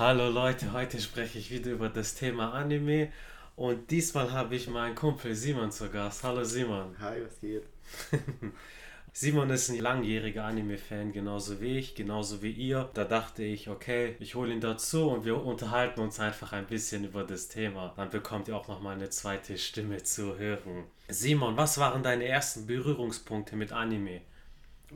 [0.00, 3.12] Hallo Leute, heute spreche ich wieder über das Thema Anime
[3.54, 6.24] und diesmal habe ich meinen Kumpel Simon zu Gast.
[6.24, 6.98] Hallo Simon.
[7.00, 7.64] Hi, was geht?
[9.12, 12.88] Simon ist ein langjähriger Anime-Fan, genauso wie ich, genauso wie ihr.
[12.94, 17.04] Da dachte ich, okay, ich hole ihn dazu und wir unterhalten uns einfach ein bisschen
[17.04, 17.92] über das Thema.
[17.94, 20.84] Dann bekommt ihr auch nochmal eine zweite Stimme zu hören.
[21.10, 24.22] Simon, was waren deine ersten Berührungspunkte mit Anime?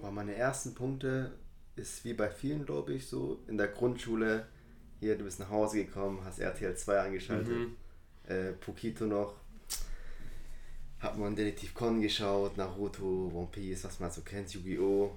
[0.01, 1.33] meine ersten Punkte
[1.77, 4.47] ist wie bei vielen, glaube ich, so in der Grundschule
[5.05, 7.77] hier, du bist nach Hause gekommen, hast RTL 2 eingeschaltet, mhm.
[8.27, 9.35] äh, Pokito noch,
[10.99, 15.13] hat man Detektiv Con geschaut, Naruto, One Piece, was man so kennt, Yu-Gi-Oh!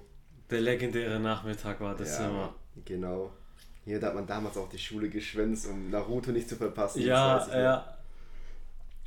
[0.50, 2.54] Der legendäre Nachmittag war das ja, immer.
[2.84, 3.32] Genau.
[3.86, 7.00] Hier hat man damals auch die Schule geschwänzt, um Naruto nicht zu verpassen.
[7.00, 7.98] Ja, ja.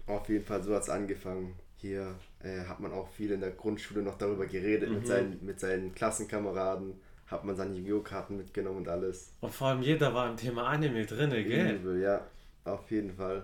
[0.08, 1.53] Auf jeden Fall, so hat es angefangen.
[1.77, 4.95] Hier äh, hat man auch viel in der Grundschule noch darüber geredet mhm.
[4.95, 6.95] mit, seinen, mit seinen Klassenkameraden
[7.32, 8.02] hat man seine Yu-Gi-Oh!
[8.02, 9.32] Karten mitgenommen und alles.
[9.40, 11.76] Und vor allem jeder war im Thema Anime drin, gell?
[11.76, 12.22] Übel, ja,
[12.66, 13.44] auf jeden Fall.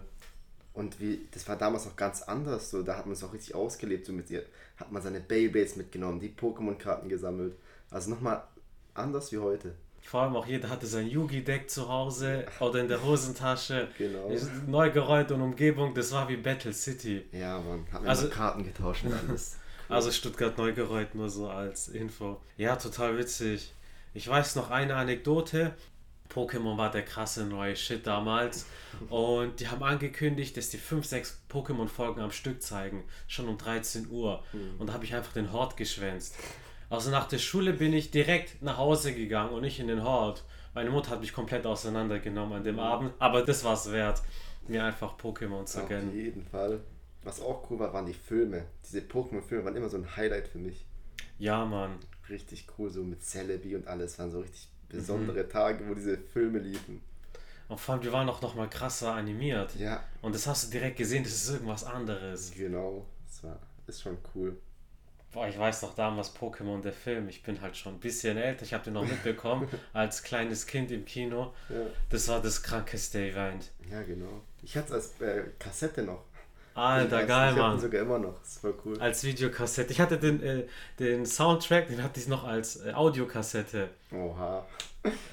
[0.74, 3.56] Und wie, das war damals noch ganz anders, so, da hat man es auch richtig
[3.56, 4.44] ausgelebt, so mit ihr,
[4.76, 7.56] hat man seine Beyblades mitgenommen, die Pokémon-Karten gesammelt.
[7.90, 8.44] Also nochmal
[8.94, 9.74] anders wie heute.
[10.02, 13.88] Vor allem auch jeder hatte sein Yugi-Deck zu Hause oder in der Hosentasche.
[13.98, 14.32] Genau.
[14.68, 17.26] Neu geräut und Umgebung, das war wie Battle City.
[17.32, 19.58] Ja, man, hat man also, Karten getauscht und alles.
[19.90, 22.42] Also Stuttgart Neugeräut nur so als Info.
[22.58, 23.74] Ja, total witzig.
[24.18, 25.76] Ich weiß noch eine Anekdote.
[26.34, 28.66] Pokémon war der krasse neue Shit damals.
[29.12, 33.04] Und die haben angekündigt, dass die 5, 6 Pokémon-Folgen am Stück zeigen.
[33.28, 34.44] Schon um 13 Uhr.
[34.54, 34.80] Mhm.
[34.80, 36.34] Und da habe ich einfach den Hort geschwänzt.
[36.90, 40.44] Also nach der Schule bin ich direkt nach Hause gegangen und nicht in den Hort.
[40.74, 42.82] Meine Mutter hat mich komplett auseinandergenommen an dem mhm.
[42.82, 43.14] Abend.
[43.20, 44.24] Aber das war es wert,
[44.68, 46.10] mir einfach Pokémon zu gönnen.
[46.10, 46.80] Auf jeden Fall.
[47.24, 48.66] Was auch cool war, waren die Filme.
[48.84, 50.88] Diese Pokémon-Filme waren immer so ein Highlight für mich.
[51.38, 54.20] Ja, Mann richtig cool, so mit Celebi und alles.
[54.20, 55.50] Waren so richtig besondere mhm.
[55.50, 57.02] Tage, wo diese Filme liefen.
[57.68, 59.76] Und vor allem, die waren auch noch mal krasser animiert.
[59.76, 60.04] Ja.
[60.22, 62.52] Und das hast du direkt gesehen, das ist irgendwas anderes.
[62.56, 64.58] Genau, das war, ist schon cool.
[65.34, 67.28] Boah, ich weiß noch damals Pokémon, der Film.
[67.28, 68.64] Ich bin halt schon ein bisschen älter.
[68.64, 71.54] Ich habe den noch mitbekommen als kleines Kind im Kino.
[71.70, 71.76] Ja.
[72.10, 73.70] Das war das krankeste Event.
[73.92, 74.42] Ja, genau.
[74.64, 76.24] Ich hatte es als äh, Kassette noch.
[76.78, 77.80] Alter, geil, ich Mann.
[77.80, 78.40] sogar immer noch.
[78.40, 79.00] Das voll cool.
[79.00, 79.92] Als Videokassette.
[79.92, 80.66] Ich hatte den, äh,
[81.00, 83.90] den Soundtrack, den hatte ich noch als äh, Audiokassette.
[84.12, 84.66] Oha.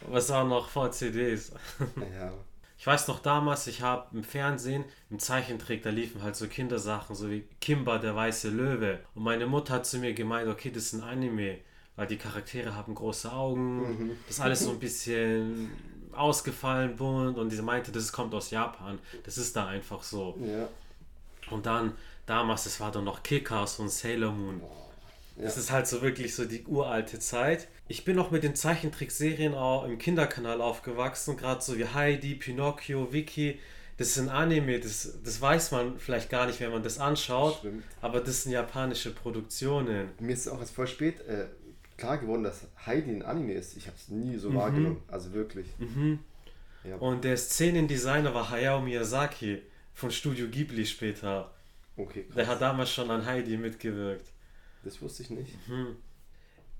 [0.08, 1.52] Was auch noch vor CDs.
[1.96, 2.32] Ja.
[2.76, 7.16] Ich weiß noch damals, ich habe im Fernsehen, im Zeichentrick, da liefen halt so Kindersachen,
[7.16, 8.98] so wie Kimba, der weiße Löwe.
[9.14, 11.60] Und meine Mutter hat zu mir gemeint, okay, das ist ein Anime,
[11.96, 14.10] weil die Charaktere haben große Augen, mhm.
[14.26, 15.70] das ist alles so ein bisschen
[16.12, 18.98] ausgefallen, bunt und sie meinte, das kommt aus Japan.
[19.24, 20.36] Das ist da einfach so.
[20.40, 20.68] Ja.
[21.50, 21.92] Und dann,
[22.26, 24.60] damals, das war dann noch Kickers und Sailor Moon.
[25.36, 25.44] Ja.
[25.44, 27.68] Das ist halt so wirklich so die uralte Zeit.
[27.88, 33.12] Ich bin auch mit den Zeichentrickserien auch im Kinderkanal aufgewachsen, gerade so wie Heidi, Pinocchio,
[33.12, 33.58] Vicky.
[33.96, 37.58] Das sind Anime, das, das weiß man vielleicht gar nicht, wenn man das anschaut.
[37.58, 37.84] Stimmt.
[38.00, 40.08] Aber das sind japanische Produktionen.
[40.18, 41.46] Mir ist auch erst voll spät äh,
[41.96, 43.76] klar geworden, dass Heidi ein Anime ist.
[43.76, 44.56] Ich habe es nie so mhm.
[44.56, 45.02] wahrgenommen.
[45.08, 45.66] Also wirklich.
[45.78, 46.20] Mhm.
[46.84, 46.96] Ja.
[46.96, 49.62] Und der Szenendesigner war Hayao Miyazaki
[49.94, 51.54] von Studio Ghibli später.
[51.96, 52.34] Okay, krass.
[52.36, 54.32] Der hat damals schon an Heidi mitgewirkt.
[54.82, 55.56] Das wusste ich nicht.
[55.68, 55.96] Mhm.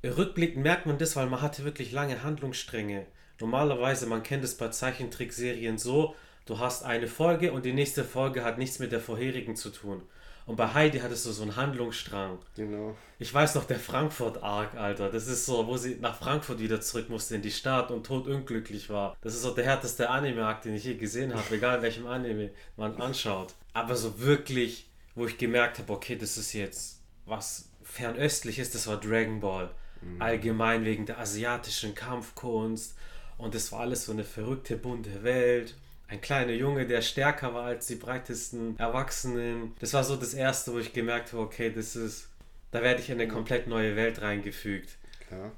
[0.05, 3.07] Rückblickend merkt man das, weil man hatte wirklich lange Handlungsstränge.
[3.41, 6.15] Normalerweise, man kennt es bei Zeichentrickserien so,
[6.45, 10.03] du hast eine Folge und die nächste Folge hat nichts mit der vorherigen zu tun.
[10.47, 12.39] Und bei Heidi hattest du so einen Handlungsstrang.
[12.55, 12.95] Genau.
[13.19, 15.11] Ich weiß noch, der Frankfurt-Arc, Alter.
[15.11, 18.27] Das ist so, wo sie nach Frankfurt wieder zurück musste in die Stadt und tot
[18.27, 19.17] unglücklich war.
[19.23, 23.01] Das ist so der härteste Anime-Arc, den ich je gesehen habe, egal welchem Anime man
[23.01, 23.55] anschaut.
[23.73, 28.99] Aber so wirklich, wo ich gemerkt habe, okay, das ist jetzt was fernöstliches, das war
[29.01, 29.71] Dragon Ball.
[30.03, 30.21] Mhm.
[30.21, 32.97] Allgemein wegen der asiatischen Kampfkunst.
[33.39, 35.75] Und das war alles so eine verrückte, bunte Welt
[36.09, 39.75] ein kleiner Junge, der stärker war als die breitesten Erwachsenen.
[39.81, 42.29] Das war so das erste, wo ich gemerkt habe, okay, das ist,
[42.71, 44.97] da werde ich in eine komplett neue Welt reingefügt.
[45.27, 45.53] Klar.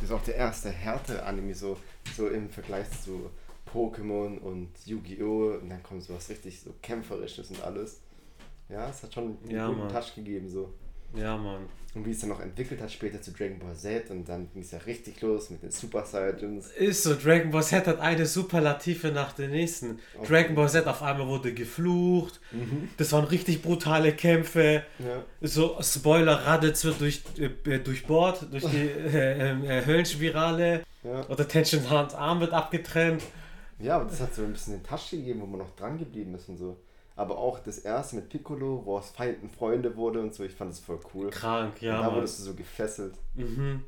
[0.00, 1.78] Das ist auch der erste Härte-Anime, so,
[2.16, 3.30] so im Vergleich zu
[3.72, 5.58] Pokémon und Yu-Gi-Oh!
[5.60, 8.00] Und dann kommt so was richtig so Kämpferisches und alles.
[8.68, 9.92] Ja, es hat schon einen ja, guten Mann.
[9.92, 10.72] Touch gegeben, so.
[11.14, 11.66] Ja, Mann.
[11.92, 14.62] Und wie es dann noch entwickelt hat später zu Dragon Ball Z und dann ging
[14.62, 16.68] es ja richtig los mit den Super Saiyajins.
[16.68, 19.98] Ist so, Dragon Ball Z hat eine Superlative nach der nächsten.
[20.16, 20.26] Okay.
[20.28, 22.40] Dragon Ball Z auf einmal wurde geflucht.
[22.52, 22.90] Mhm.
[22.96, 24.84] Das waren richtig brutale Kämpfe.
[25.00, 25.24] Ja.
[25.40, 30.84] So, Spoiler, Raditz wird durch, äh, durchbohrt, durch die äh, äh, Höllenspirale.
[31.02, 31.28] Ja.
[31.28, 33.22] Oder Tension Hans Arm wird abgetrennt.
[33.80, 36.36] Ja, aber das hat so ein bisschen den Touch gegeben, wo man noch dran geblieben
[36.36, 36.76] ist und so
[37.20, 40.72] aber auch das erste mit Piccolo, wo aus Feinden Freunde wurde und so, ich fand
[40.72, 41.30] es voll cool.
[41.30, 41.98] Krank, ja.
[42.00, 43.14] Und da wurdest du so gefesselt.
[43.34, 43.84] Mhm.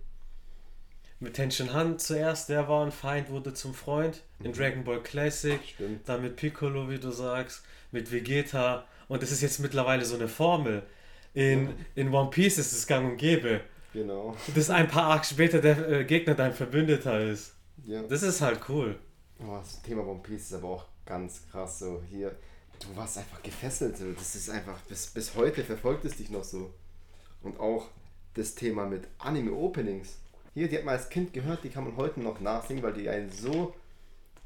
[1.19, 4.23] Mit Tenshin Han zuerst, der war ein Feind, wurde zum Freund.
[4.41, 4.55] In Mhm.
[4.55, 5.61] Dragon Ball Classic.
[5.75, 6.09] Stimmt.
[6.09, 7.63] Dann mit Piccolo, wie du sagst.
[7.91, 8.85] Mit Vegeta.
[9.09, 10.83] Und das ist jetzt mittlerweile so eine Formel.
[11.33, 13.61] In, in One Piece ist es gang und gäbe.
[13.95, 14.37] Genau.
[14.55, 17.55] Dass ein paar Arcs später der äh, Gegner dein Verbündeter ist.
[17.87, 18.03] Ja.
[18.03, 18.99] Das ist halt cool.
[19.41, 22.03] Oh, das Thema One Piece ist aber auch ganz krass so.
[22.11, 22.35] Hier,
[22.83, 23.97] du warst einfach gefesselt.
[23.97, 24.13] So.
[24.13, 26.73] Das ist einfach, bis, bis heute verfolgt es dich noch so.
[27.43, 27.89] Und auch
[28.35, 30.19] das Thema mit Anime-Openings.
[30.55, 33.09] Hier, die hat man als Kind gehört, die kann man heute noch nachsingen, weil die
[33.09, 33.75] einen so.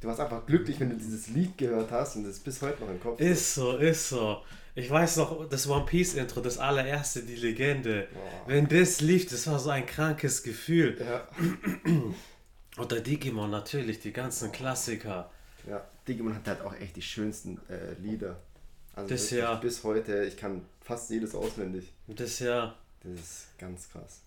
[0.01, 2.83] Du warst einfach glücklich, wenn du dieses Lied gehört hast und das ist bis heute
[2.83, 3.19] noch im Kopf.
[3.21, 4.43] Ist so, ist so.
[4.75, 8.09] Ich weiß noch, das One Piece Intro, das allererste, die Legende.
[8.13, 8.21] Boah.
[8.47, 10.99] Wenn das lief, das war so ein krankes Gefühl.
[11.01, 11.27] Ja,
[12.79, 15.31] Oder Digimon natürlich, die ganzen Klassiker.
[15.67, 15.85] ja.
[16.07, 18.41] Digimon hat halt auch echt die schönsten äh, Lieder.
[18.95, 19.55] Also Das ja.
[19.55, 21.93] bis heute, ich kann fast jedes auswendig.
[22.07, 22.75] Das ja.
[23.03, 24.23] Das ist ganz krass.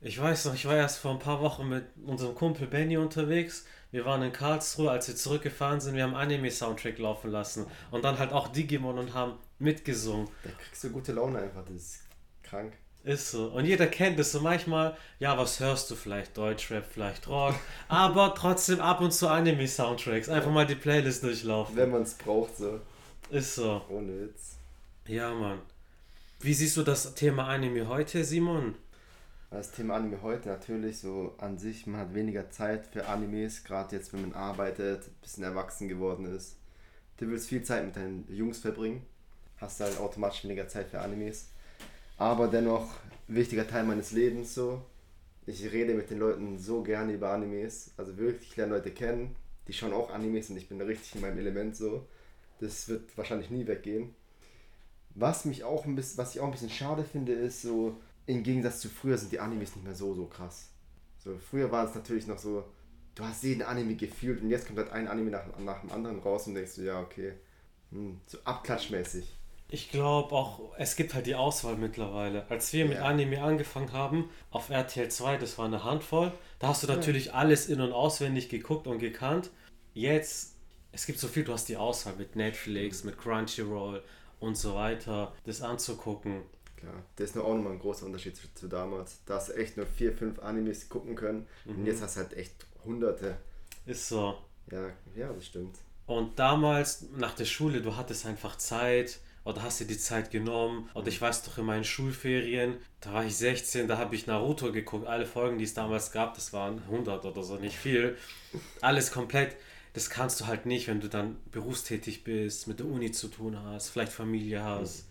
[0.00, 3.64] Ich weiß noch, ich war erst vor ein paar Wochen mit unserem Kumpel Benny unterwegs.
[3.90, 7.66] Wir waren in Karlsruhe, als wir zurückgefahren sind, wir haben Anime-Soundtrack laufen lassen.
[7.90, 10.28] Und dann halt auch Digimon und haben mitgesungen.
[10.44, 12.00] Da kriegst du gute Laune einfach, das ist
[12.42, 12.74] krank.
[13.06, 13.46] Ist so.
[13.46, 16.36] Und jeder kennt es so manchmal, ja, was hörst du vielleicht?
[16.36, 17.54] Deutschrap, vielleicht Rock.
[17.88, 20.28] aber trotzdem ab und zu Anime-Soundtracks.
[20.28, 21.76] Einfach mal die Playlist durchlaufen.
[21.76, 22.80] Wenn man es braucht, so.
[23.30, 23.80] Ist so.
[23.90, 24.56] Ohne Witz.
[25.06, 25.60] Ja, Mann.
[26.40, 28.74] Wie siehst du das Thema Anime heute, Simon?
[29.52, 33.94] Das Thema Anime heute natürlich so an sich, man hat weniger Zeit für Animes, gerade
[33.94, 36.56] jetzt, wenn man arbeitet, ein bisschen erwachsen geworden ist.
[37.18, 39.06] Du willst viel Zeit mit deinen Jungs verbringen,
[39.58, 41.50] hast halt automatisch weniger Zeit für Animes.
[42.16, 42.88] Aber dennoch
[43.28, 44.82] wichtiger Teil meines Lebens so.
[45.46, 49.36] Ich rede mit den Leuten so gerne über Animes, also wirklich, ich lerne Leute kennen,
[49.68, 52.06] die schauen auch Animes und ich bin richtig in meinem Element so.
[52.58, 54.14] Das wird wahrscheinlich nie weggehen.
[55.14, 57.96] Was mich auch ein bisschen, was ich auch ein bisschen schade finde, ist so,
[58.26, 60.68] im Gegensatz zu früher sind die Animes nicht mehr so, so krass.
[61.18, 62.64] So, früher war es natürlich noch so,
[63.14, 66.18] du hast jeden Anime gefühlt und jetzt kommt halt ein Anime nach, nach dem anderen
[66.18, 67.34] raus und denkst du, ja, okay.
[67.92, 69.32] Hm, so abklatschmäßig.
[69.68, 72.48] Ich glaube auch, es gibt halt die Auswahl mittlerweile.
[72.48, 73.04] Als wir mit Ja.
[73.06, 77.66] Anime angefangen haben, auf RTL 2, das war eine Handvoll, da hast du natürlich alles
[77.68, 79.50] in- und auswendig geguckt und gekannt.
[79.92, 80.54] Jetzt,
[80.92, 84.02] es gibt so viel, du hast die Auswahl mit Netflix, mit Crunchyroll
[84.38, 86.42] und so weiter, das anzugucken.
[86.76, 89.20] Klar, das ist nur auch nochmal ein großer Unterschied zu, zu damals.
[89.26, 92.34] Da hast du echt nur vier, fünf Animes gucken können und jetzt hast du halt
[92.34, 92.54] echt
[92.84, 93.36] hunderte.
[93.86, 94.36] Ist so.
[94.70, 95.76] Ja, ja, das stimmt.
[96.06, 100.90] Und damals, nach der Schule, du hattest einfach Zeit oder hast dir die Zeit genommen.
[100.92, 104.72] Und ich weiß doch, in meinen Schulferien, da war ich 16, da habe ich Naruto
[104.72, 105.06] geguckt.
[105.06, 108.18] Alle Folgen, die es damals gab, das waren 100 oder so, nicht viel.
[108.80, 109.56] Alles komplett.
[109.92, 113.58] Das kannst du halt nicht, wenn du dann berufstätig bist, mit der Uni zu tun
[113.62, 115.06] hast, vielleicht Familie hast.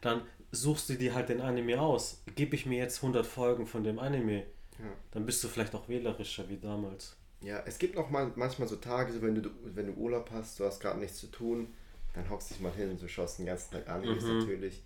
[0.00, 2.22] Dann suchst du dir halt den Anime aus.
[2.34, 4.44] Gebe ich mir jetzt 100 Folgen von dem Anime,
[4.78, 4.86] Ja.
[5.12, 7.14] dann bist du vielleicht auch wählerischer wie damals.
[7.42, 10.58] Ja, es gibt noch mal, manchmal so Tage, so wenn du, wenn du Urlaub hast,
[10.58, 11.74] du hast gerade nichts zu tun,
[12.16, 14.38] dann hockst dich mal hin und du schaust den ganzen Tag Animes Mhm.
[14.38, 14.82] natürlich.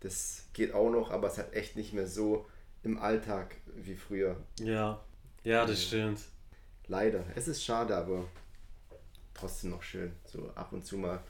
[0.00, 2.46] Das geht auch noch, aber es hat echt nicht mehr so
[2.82, 4.36] im Alltag wie früher.
[4.60, 5.00] Ja,
[5.44, 6.20] ja, das stimmt.
[6.88, 7.24] Leider.
[7.36, 8.24] Es ist schade, aber
[9.32, 10.12] trotzdem noch schön.
[10.24, 11.22] So ab und zu mal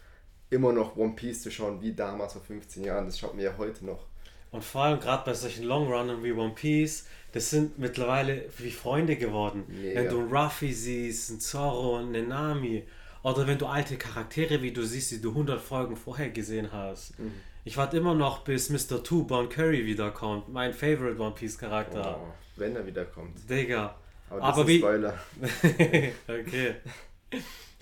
[0.48, 3.06] immer noch One Piece zu schauen, wie damals vor 15 Jahren.
[3.06, 4.06] Das schaut mir ja heute noch.
[4.50, 9.16] Und vor allem gerade bei solchen Longrunnern wie One Piece, das sind mittlerweile wie Freunde
[9.16, 9.64] geworden.
[9.68, 10.00] Mega.
[10.00, 12.84] Wenn du einen Ruffy siehst, einen Zorro, einen Nami,
[13.22, 17.18] oder wenn du alte Charaktere wie du siehst, die du 100 Folgen vorher gesehen hast.
[17.18, 17.32] Mhm.
[17.64, 19.02] Ich warte immer noch, bis Mr.
[19.04, 22.18] Two Bon Curry wiederkommt, mein Favorite One Piece Charakter.
[22.20, 23.38] Oh, wenn er wiederkommt.
[23.48, 23.94] Digga.
[24.28, 25.18] Aber das Aber ist wie- Spoiler.
[26.28, 26.74] okay.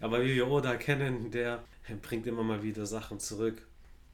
[0.01, 1.61] Aber wie wir Oda kennen, der
[2.03, 3.63] bringt immer mal wieder Sachen zurück.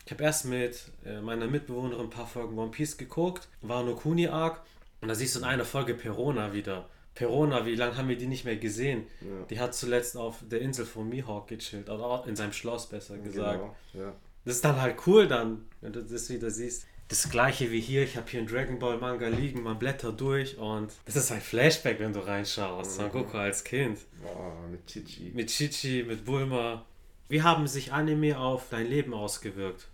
[0.04, 3.96] Ich habe erst mit äh, meiner Mitbewohnerin ein paar Folgen One Piece geguckt, war nur
[3.96, 4.60] Kuni Arc
[5.00, 6.88] und da siehst du in einer Folge Perona wieder.
[7.16, 9.06] Perona, wie lange haben wir die nicht mehr gesehen?
[9.20, 9.46] Ja.
[9.50, 13.58] Die hat zuletzt auf der Insel von Mihawk gechillt, oder in seinem Schloss besser gesagt.
[13.92, 14.14] Genau, ja.
[14.44, 16.86] Das ist dann halt cool dann, wenn du das wieder siehst.
[17.08, 20.58] Das gleiche wie hier, ich habe hier einen Dragon Ball Manga liegen, man blättert durch
[20.58, 22.96] und das ist ein Flashback, wenn du reinschaust.
[22.96, 23.98] Son Goku als Kind.
[24.22, 25.32] Boah, mit Chichi.
[25.32, 26.84] Mit Chichi, mit Bulma.
[27.28, 29.86] Wie haben sich Anime auf dein Leben ausgewirkt?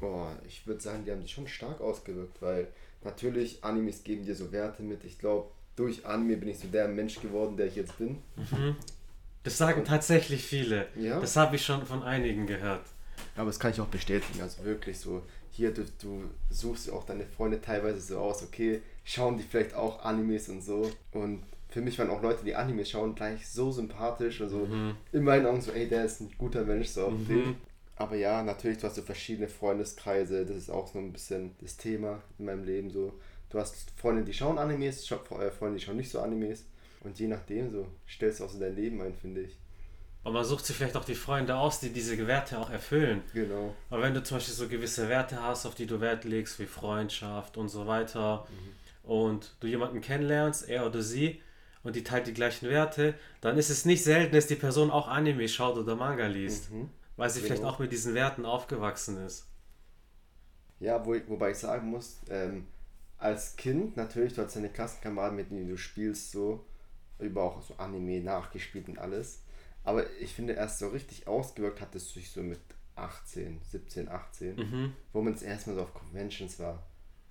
[0.00, 2.68] Boah, ich würde sagen, die haben sich schon stark ausgewirkt, weil
[3.02, 5.04] natürlich Animes geben dir so Werte mit.
[5.04, 8.18] Ich glaube, durch Anime bin ich so der Mensch geworden, der ich jetzt bin.
[9.42, 10.86] Das sagen tatsächlich viele.
[10.96, 11.20] Ja?
[11.20, 12.86] Das habe ich schon von einigen gehört.
[13.36, 15.22] Aber das kann ich auch bestätigen, also wirklich so.
[15.50, 20.04] Hier, du, du suchst auch deine Freunde teilweise so aus, okay, schauen die vielleicht auch
[20.04, 20.90] Animes und so.
[21.12, 24.68] Und für mich waren auch Leute, die Animes schauen, gleich so sympathisch und so.
[25.12, 27.56] In meinen Augen so, ey, der ist ein guter Mensch, so auf den.
[27.96, 31.76] Aber ja, natürlich, du hast so verschiedene Freundeskreise, das ist auch so ein bisschen das
[31.76, 33.12] Thema in meinem Leben so.
[33.54, 36.64] Du hast Freunde, die schauen Animes, scha- äh, Freunde, die schauen nicht so Animes.
[37.04, 39.56] Und je nachdem so stellst du auch so dein Leben ein, finde ich.
[40.24, 43.22] Und man sucht sich vielleicht auch die Freunde aus, die diese Werte auch erfüllen.
[43.32, 43.72] Genau.
[43.90, 46.66] Aber wenn du zum Beispiel so gewisse Werte hast, auf die du Wert legst, wie
[46.66, 49.08] Freundschaft und so weiter, mhm.
[49.08, 51.40] und du jemanden kennenlernst, er oder sie,
[51.84, 55.06] und die teilt die gleichen Werte, dann ist es nicht selten, dass die Person auch
[55.06, 56.72] Anime schaut oder Manga liest.
[56.72, 56.90] Mhm.
[57.16, 57.46] Weil sie genau.
[57.46, 59.46] vielleicht auch mit diesen Werten aufgewachsen ist.
[60.80, 62.66] Ja, wo, wobei ich sagen muss, ähm,
[63.24, 66.64] als Kind natürlich, du hast deine Klassenkameraden, mit denen du spielst, so,
[67.18, 69.42] über auch so Anime nachgespielt und alles.
[69.82, 72.60] Aber ich finde, erst so richtig ausgewirkt hat es sich so mit
[72.96, 74.92] 18, 17, 18, mhm.
[75.12, 76.82] wo man es erstmal so auf Conventions war.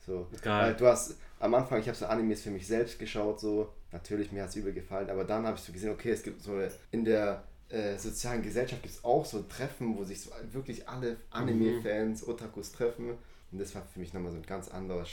[0.05, 0.75] So, Geil.
[0.77, 4.43] du hast am Anfang, ich habe so Animes für mich selbst geschaut, so, natürlich, mir
[4.43, 6.71] hat es übel gefallen, aber dann habe ich so gesehen, okay, es gibt so eine,
[6.91, 11.17] in der äh, sozialen Gesellschaft gibt es auch so Treffen, wo sich so wirklich alle
[11.29, 12.33] Anime-Fans, mhm.
[12.33, 13.11] Otakus treffen.
[13.51, 15.05] Und das war für mich nochmal so ein ganz anderer,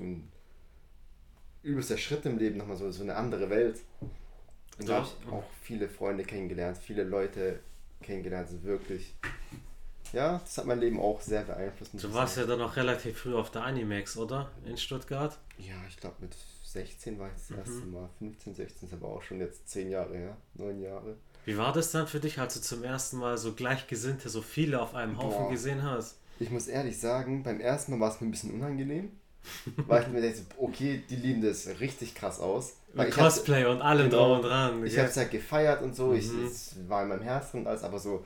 [0.00, 0.32] so ein
[1.62, 3.80] übelster Schritt im Leben, nochmal so, so eine andere Welt.
[4.78, 7.60] Und da habe ich auch viele Freunde kennengelernt, viele Leute
[8.02, 9.14] kennengelernt, also wirklich.
[10.12, 11.92] Ja, das hat mein Leben auch sehr beeinflusst.
[11.94, 14.50] Du warst ja dann noch relativ früh auf der Animax, oder?
[14.64, 15.38] In Stuttgart?
[15.58, 17.58] Ja, ich glaube mit 16 war ich das mhm.
[17.58, 18.10] erste Mal.
[18.18, 21.16] 15, 16 ist aber auch schon jetzt 10 Jahre her, 9 Jahre.
[21.44, 24.80] Wie war das dann für dich, als du zum ersten Mal so Gleichgesinnte, so viele
[24.80, 25.50] auf einem Haufen Boah.
[25.50, 26.18] gesehen hast?
[26.40, 29.10] Ich muss ehrlich sagen, beim ersten Mal war es mir ein bisschen unangenehm.
[29.86, 32.74] Weil ich mir dachte, okay, die lieben das richtig krass aus.
[32.92, 34.84] Weil Cosplay und allem genau, und dran.
[34.84, 35.00] Ich ja.
[35.00, 36.16] habe es halt gefeiert und so, mhm.
[36.16, 38.24] ich, es war in meinem Herzen und alles, aber so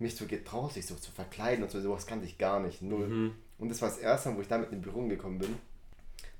[0.00, 3.08] mich so getraut, sich so zu verkleiden und so, sowas kannte ich gar nicht, null.
[3.08, 3.34] Mhm.
[3.58, 5.56] Und das war das erste Mal, wo ich damit in Berührung gekommen bin.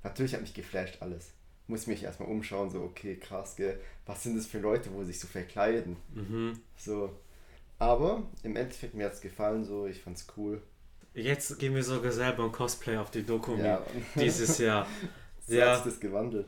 [0.02, 1.32] Natürlich hat mich geflasht alles.
[1.66, 5.20] Muss mich erstmal umschauen, so, okay, krass, gell, was sind das für Leute, wo sich
[5.20, 5.96] so verkleiden?
[6.14, 6.58] Mhm.
[6.76, 7.14] So.
[7.78, 10.62] Aber im Endeffekt mir hat es gefallen, so, ich fand's cool.
[11.14, 13.82] Jetzt gehen wir sogar selber ein Cosplay auf die Doku ja.
[14.14, 14.86] dieses Jahr.
[15.46, 15.76] so ja.
[15.76, 16.46] hat das gewandelt.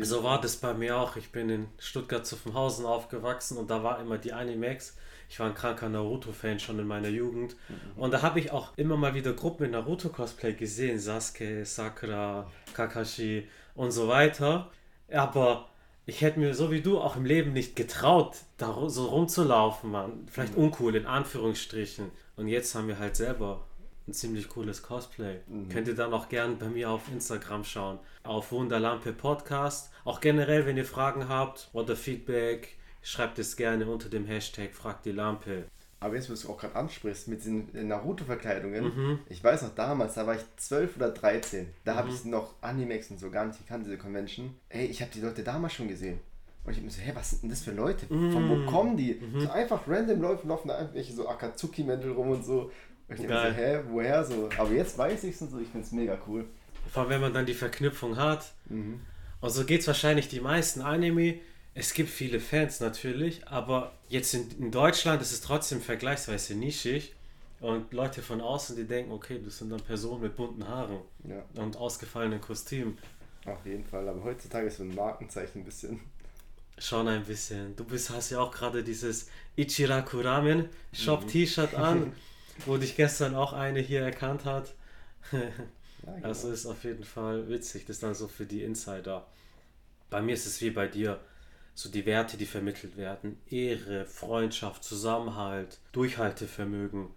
[0.00, 1.16] So war das bei mir auch.
[1.16, 4.96] Ich bin in Stuttgart zu Zuffenhausen aufgewachsen und da war immer die Animax.
[5.28, 7.56] Ich war ein kranker Naruto-Fan schon in meiner Jugend.
[7.68, 8.02] Mhm.
[8.02, 10.98] Und da habe ich auch immer mal wieder Gruppen mit Naruto-Cosplay gesehen.
[10.98, 14.70] Sasuke, Sakura, Kakashi und so weiter.
[15.12, 15.68] Aber
[16.06, 20.26] ich hätte mir so wie du auch im Leben nicht getraut, da so rumzulaufen, man.
[20.30, 20.64] Vielleicht mhm.
[20.64, 22.10] uncool in Anführungsstrichen.
[22.36, 23.64] Und jetzt haben wir halt selber
[24.08, 25.40] ein ziemlich cooles Cosplay.
[25.46, 25.68] Mhm.
[25.68, 27.98] Könnt ihr dann auch gern bei mir auf Instagram schauen.
[28.22, 29.90] Auf Wunderlampe Podcast.
[30.04, 35.02] Auch generell, wenn ihr Fragen habt oder Feedback, schreibt es gerne unter dem Hashtag Frag
[35.02, 35.64] die Lampe.
[35.98, 39.18] Aber jetzt, was du auch gerade ansprichst, mit den Naruto-Verkleidungen, mhm.
[39.28, 41.96] ich weiß noch damals, da war ich 12 oder 13, da mhm.
[41.96, 44.54] habe ich noch Animex und so gar nicht gekannt, diese Convention.
[44.68, 46.20] Ey, ich habe die Leute damals schon gesehen.
[46.66, 48.12] Und ich habe mir so, hä, was sind denn das für Leute?
[48.12, 48.32] Mhm.
[48.32, 49.14] Von wo kommen die?
[49.14, 49.40] Mhm.
[49.40, 52.72] So einfach random laufen, laufen da irgendwelche so Akatsuki-Mäntel rum und so.
[53.08, 54.48] Ich denke so, hä, woher so?
[54.58, 56.44] Aber jetzt weiß ich es und so, ich finde es mega cool.
[56.92, 58.52] Vor allem, wenn man dann die Verknüpfung hat.
[58.68, 59.00] Mhm.
[59.40, 61.36] Und so geht es wahrscheinlich die meisten Anime.
[61.74, 67.14] Es gibt viele Fans natürlich, aber jetzt in, in Deutschland ist es trotzdem vergleichsweise nischig.
[67.60, 71.42] Und Leute von außen, die denken, okay, das sind dann Personen mit bunten Haaren ja.
[71.62, 72.98] und ausgefallenen Kostümen.
[73.46, 76.00] Auf jeden Fall, aber heutzutage ist so ein Markenzeichen ein bisschen.
[76.78, 77.74] Schon ein bisschen.
[77.76, 81.28] Du bist, hast ja auch gerade dieses Ichiraku Ramen Shop mhm.
[81.28, 82.12] T-Shirt an.
[82.64, 84.74] wo dich gestern auch eine hier erkannt hat.
[85.30, 85.46] genau.
[86.22, 89.26] Also ist auf jeden Fall witzig, das ist dann so für die Insider.
[90.08, 91.20] Bei mir ist es wie bei dir,
[91.74, 93.38] so die Werte, die vermittelt werden.
[93.50, 97.08] Ehre, Freundschaft, Zusammenhalt, Durchhaltevermögen.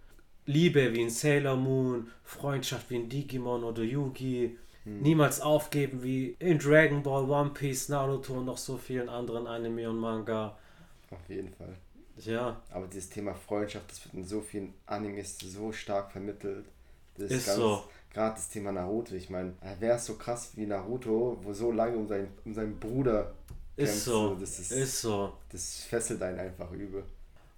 [0.46, 4.58] Liebe wie in Sailor Moon, Freundschaft wie in Digimon oder Yugi.
[4.84, 5.02] Hm.
[5.02, 9.88] Niemals aufgeben wie in Dragon Ball, One Piece, Naruto und noch so vielen anderen Anime
[9.88, 10.58] und Manga.
[11.10, 11.76] Auf jeden Fall.
[12.26, 12.60] Ja.
[12.70, 16.66] Aber dieses Thema Freundschaft, das wird in so vielen Animes so stark vermittelt.
[17.16, 17.84] Das ist, ist ganz, so.
[18.12, 19.14] Gerade das Thema Naruto.
[19.14, 22.78] Ich meine, wäre es so krass wie Naruto, wo so lange um, sein, um seinen
[22.78, 23.34] Bruder
[23.76, 23.94] kämpft.
[23.94, 24.34] Ist so.
[24.34, 25.32] Das ist, ist so.
[25.50, 27.04] Das fesselt einen einfach übel.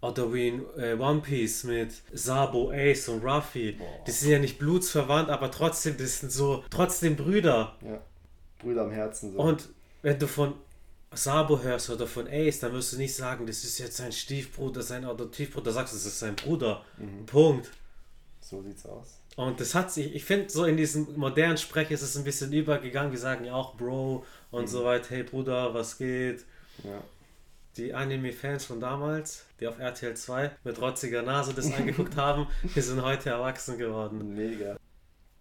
[0.01, 3.73] Oder wie in äh, One Piece mit Sabo, Ace und Ruffy.
[3.73, 3.87] Boah.
[4.05, 7.77] Die sind ja nicht blutsverwandt, aber trotzdem, das sind so, trotzdem Brüder.
[7.81, 8.01] Ja.
[8.59, 9.33] Brüder am Herzen.
[9.33, 9.39] So.
[9.39, 9.69] Und
[10.03, 10.55] wenn du von
[11.15, 14.83] Sabo hörst oder von Ace, dann wirst du nicht sagen, das ist jetzt sein Stiefbruder,
[14.83, 16.85] sein Adoptivbruder, da sagst du, das ist sein Bruder.
[16.99, 17.27] Mhm.
[17.27, 17.71] Punkt.
[18.41, 19.19] So sieht's aus.
[19.37, 22.53] Und das hat sich, ich finde, so in diesem modernen Sprech ist es ein bisschen
[22.53, 23.13] übergegangen.
[23.13, 24.67] Wir sagen ja auch Bro und mhm.
[24.67, 26.45] so weiter, hey Bruder, was geht?
[26.85, 27.03] Ja.
[27.79, 32.81] Die Anime-Fans von damals, die auf RTL 2 mit rotziger Nase das angeguckt haben, die
[32.81, 34.35] sind heute erwachsen geworden.
[34.35, 34.77] Mega.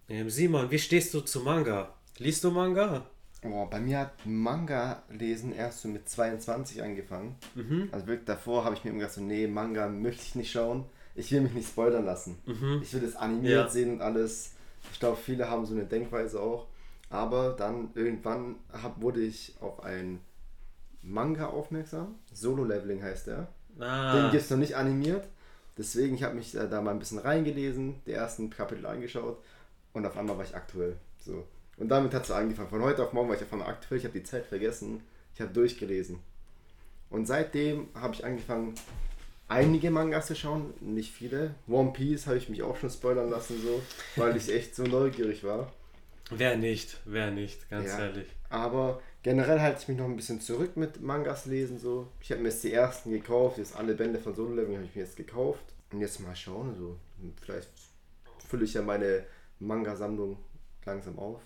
[0.07, 1.93] Ähm, Simon, wie stehst du zu Manga?
[2.17, 3.09] Liest du Manga?
[3.43, 7.35] Oh, bei mir hat Manga lesen erst so mit 22 angefangen.
[7.55, 7.89] Mhm.
[7.91, 10.85] Also wirklich davor habe ich mir immer gedacht, so, nee, Manga möchte ich nicht schauen.
[11.15, 12.37] Ich will mich nicht spoilern lassen.
[12.45, 12.79] Mhm.
[12.83, 13.69] Ich will das animiert ja.
[13.69, 14.53] sehen und alles.
[14.93, 16.67] Ich glaube, viele haben so eine Denkweise auch.
[17.09, 20.19] Aber dann irgendwann hab, wurde ich auf ein
[21.01, 22.15] Manga aufmerksam.
[22.31, 23.47] Solo Leveling heißt der.
[23.79, 25.27] Ah, Den gibt es noch nicht animiert.
[25.77, 29.41] Deswegen, ich habe mich äh, da mal ein bisschen reingelesen, die ersten Kapitel angeschaut
[29.93, 30.97] und auf einmal war ich aktuell.
[31.19, 31.45] So.
[31.81, 32.69] Und damit hat es angefangen.
[32.69, 33.97] Von heute auf morgen war ich auf einmal aktuell.
[33.97, 35.01] Ich habe die Zeit vergessen.
[35.33, 36.19] Ich habe durchgelesen.
[37.09, 38.75] Und seitdem habe ich angefangen,
[39.47, 40.75] einige Mangas zu schauen.
[40.79, 41.55] Nicht viele.
[41.67, 43.81] One Piece habe ich mich auch schon spoilern lassen, so,
[44.15, 45.73] weil ich echt so neugierig war.
[46.29, 47.99] wer nicht, wer nicht, ganz Ja.
[48.05, 48.27] ehrlich.
[48.49, 51.79] Aber generell halte ich mich noch ein bisschen zurück mit Mangas lesen.
[51.79, 52.09] So.
[52.21, 54.95] Ich habe mir jetzt die ersten gekauft, jetzt alle Bände von Solo Leveling habe ich
[54.95, 55.63] mir jetzt gekauft.
[55.91, 56.95] Und jetzt mal schauen, so.
[57.41, 57.69] vielleicht
[58.47, 59.25] fülle ich ja meine
[59.57, 60.37] Manga-Sammlung
[60.85, 61.41] langsam auf.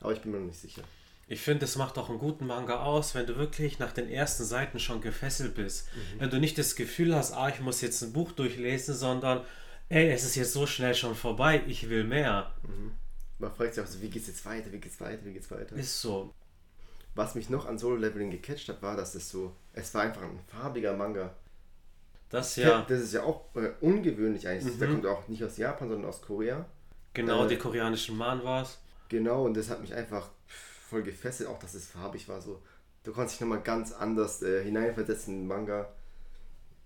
[0.00, 0.82] Aber ich bin mir noch nicht sicher.
[1.30, 4.44] Ich finde, es macht auch einen guten Manga aus, wenn du wirklich nach den ersten
[4.44, 5.86] Seiten schon gefesselt bist.
[6.18, 9.42] Wenn du nicht das Gefühl hast, ah, ich muss jetzt ein Buch durchlesen, sondern,
[9.90, 12.54] ey, es ist jetzt so schnell schon vorbei, ich will mehr.
[13.38, 15.76] Man fragt sich auch so, wie geht's jetzt weiter, wie geht's weiter, wie geht's weiter.
[15.76, 16.32] Ist so.
[17.14, 20.22] Was mich noch an Solo Leveling gecatcht hat, war, dass es so, es war einfach
[20.22, 21.34] ein farbiger Manga.
[22.30, 24.78] Das ja, Das ist ja auch äh, ungewöhnlich eigentlich.
[24.78, 24.92] Der Mhm.
[24.92, 26.64] kommt auch nicht aus Japan, sondern aus Korea.
[27.14, 28.78] genau, äh, die koreanischen Manwas.
[29.08, 30.30] Genau, und das hat mich einfach
[30.88, 32.40] voll gefesselt, auch dass es farbig war.
[32.40, 32.62] So.
[33.04, 35.88] Du konntest dich nochmal ganz anders äh, hineinversetzen in den Manga.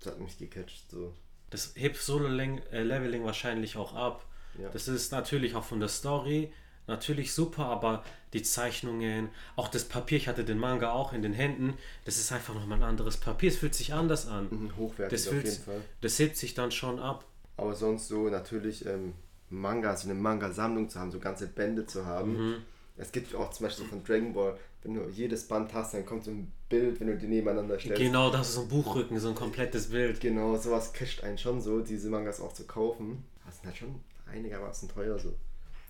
[0.00, 0.90] Das hat mich gecatcht.
[0.90, 1.12] So.
[1.50, 4.24] Das hebt Solo-Leveling wahrscheinlich auch ab.
[4.58, 4.68] Ja.
[4.70, 6.52] Das ist natürlich auch von der Story
[6.86, 11.32] natürlich super, aber die Zeichnungen, auch das Papier, ich hatte den Manga auch in den
[11.32, 11.74] Händen,
[12.04, 13.50] das ist einfach nochmal ein anderes Papier.
[13.50, 14.48] Es fühlt sich anders an.
[14.50, 15.80] Mhm, hochwertig Das, auf jeden Fall.
[16.00, 17.24] das hebt sich dann schon ab.
[17.56, 19.12] Aber sonst so natürlich ähm,
[19.52, 22.32] Manga, so eine Manga-Sammlung zu haben, so ganze Bände zu haben.
[22.32, 22.54] Mhm.
[22.96, 26.04] Es gibt auch zum Beispiel so von Dragon Ball, wenn du jedes Band hast, dann
[26.04, 28.00] kommt so ein Bild, wenn du die nebeneinander stellst.
[28.02, 30.20] Genau, das ist so ein Buchrücken, so ein komplettes Bild.
[30.20, 33.24] Genau, sowas catcht einen schon so, diese Mangas auch zu kaufen.
[33.46, 35.30] Das sind halt schon einigermaßen teuer so.
[35.30, 35.36] Da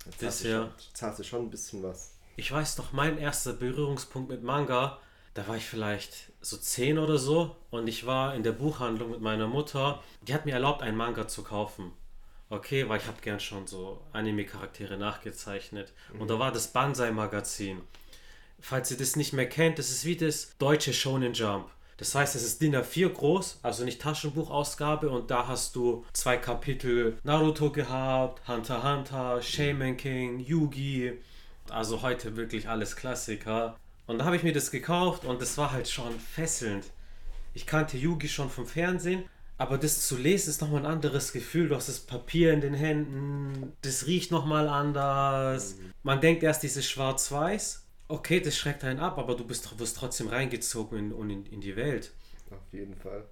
[0.05, 0.61] Das zahlst du ja.
[0.61, 2.13] schon, zahlst du schon ein bisschen was.
[2.35, 4.99] Ich weiß doch, mein erster Berührungspunkt mit Manga,
[5.33, 9.21] da war ich vielleicht so 10 oder so und ich war in der Buchhandlung mit
[9.21, 10.03] meiner Mutter.
[10.21, 11.91] Die hat mir erlaubt, einen Manga zu kaufen.
[12.53, 15.91] Okay, weil ich habe gern schon so Anime-Charaktere nachgezeichnet.
[16.19, 17.81] Und da war das Banzai-Magazin.
[18.59, 21.71] Falls ihr das nicht mehr kennt, das ist wie das deutsche Shonen Jump.
[21.97, 26.37] Das heißt, es ist DIN A4 groß, also nicht Taschenbuchausgabe und da hast du zwei
[26.37, 31.13] Kapitel Naruto gehabt, Hunter x Hunter, Shaman King, Yugi.
[31.71, 33.79] Also heute wirklich alles Klassiker.
[34.05, 36.85] Und da habe ich mir das gekauft und das war halt schon fesselnd.
[37.55, 39.23] Ich kannte Yugi schon vom Fernsehen,
[39.57, 41.69] aber das zu lesen ist nochmal ein anderes Gefühl.
[41.69, 45.77] Du hast das Papier in den Händen, das riecht nochmal anders.
[46.01, 47.85] Man denkt erst dieses Schwarz-Weiß.
[48.07, 51.75] Okay, das schreckt einen ab, aber du bist, wirst trotzdem reingezogen in, in, in die
[51.75, 52.11] Welt.
[52.51, 53.25] Auf jeden Fall.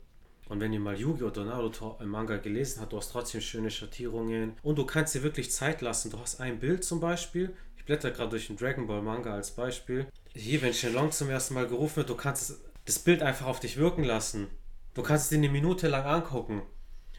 [0.47, 3.71] Und wenn ihr mal Yu-Gi oder Naruto im Manga gelesen habt, du hast trotzdem schöne
[3.71, 6.11] Schattierungen und du kannst dir wirklich Zeit lassen.
[6.11, 7.53] Du hast ein Bild zum Beispiel.
[7.77, 10.07] Ich blätter gerade durch den Dragon Ball Manga als Beispiel.
[10.33, 13.77] Hier, wenn Shenlong zum ersten Mal gerufen wird, du kannst das Bild einfach auf dich
[13.77, 14.47] wirken lassen.
[14.93, 16.61] Du kannst es dir eine Minute lang angucken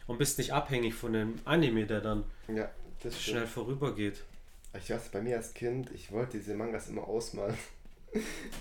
[0.05, 2.69] und bist nicht abhängig von dem Anime, der dann Ja,
[3.09, 4.23] schnell vorübergeht.
[4.77, 7.57] Ich weiß, bei mir als Kind, ich wollte diese Mangas immer ausmalen.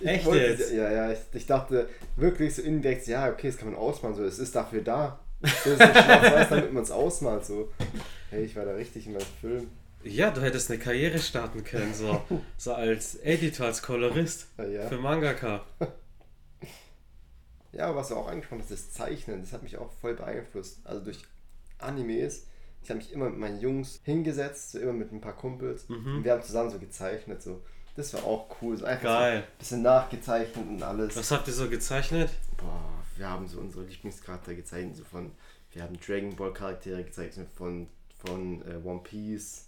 [0.00, 0.72] Ich Echt wollte jetzt?
[0.72, 4.24] Ja, ja, ich, ich dachte wirklich so indirekt, ja, okay, das kann man ausmalen, so,
[4.24, 5.18] es ist dafür da.
[5.42, 7.70] Das ist schwarz-weiß, damit man es ausmalt, so.
[8.30, 9.68] Hey, ich war da richtig in meinem Film.
[10.04, 12.22] Ja, du hättest eine Karriere starten können, so,
[12.56, 14.88] so als Editor, als Kolorist ja.
[14.88, 15.64] für Mangaka.
[17.72, 20.80] Ja, was du auch angesprochen hast, das Zeichnen, das hat mich auch voll beeinflusst.
[20.84, 21.22] Also durch
[21.78, 22.46] Animes.
[22.82, 25.88] Ich habe mich immer mit meinen Jungs hingesetzt, so immer mit ein paar Kumpels.
[25.88, 26.16] Mhm.
[26.16, 27.42] Und wir haben zusammen so gezeichnet.
[27.42, 27.62] So.
[27.96, 28.76] Das war auch cool.
[28.76, 29.38] So einfach Geil.
[29.38, 31.16] so ein bisschen nachgezeichnet und alles.
[31.16, 32.30] Was habt ihr so gezeichnet?
[32.56, 34.96] Boah, wir haben so unsere Lieblingscharaktere gezeichnet.
[34.96, 35.30] So von,
[35.72, 37.88] wir haben Dragon Ball Charaktere gezeichnet von,
[38.26, 39.66] von äh, One Piece.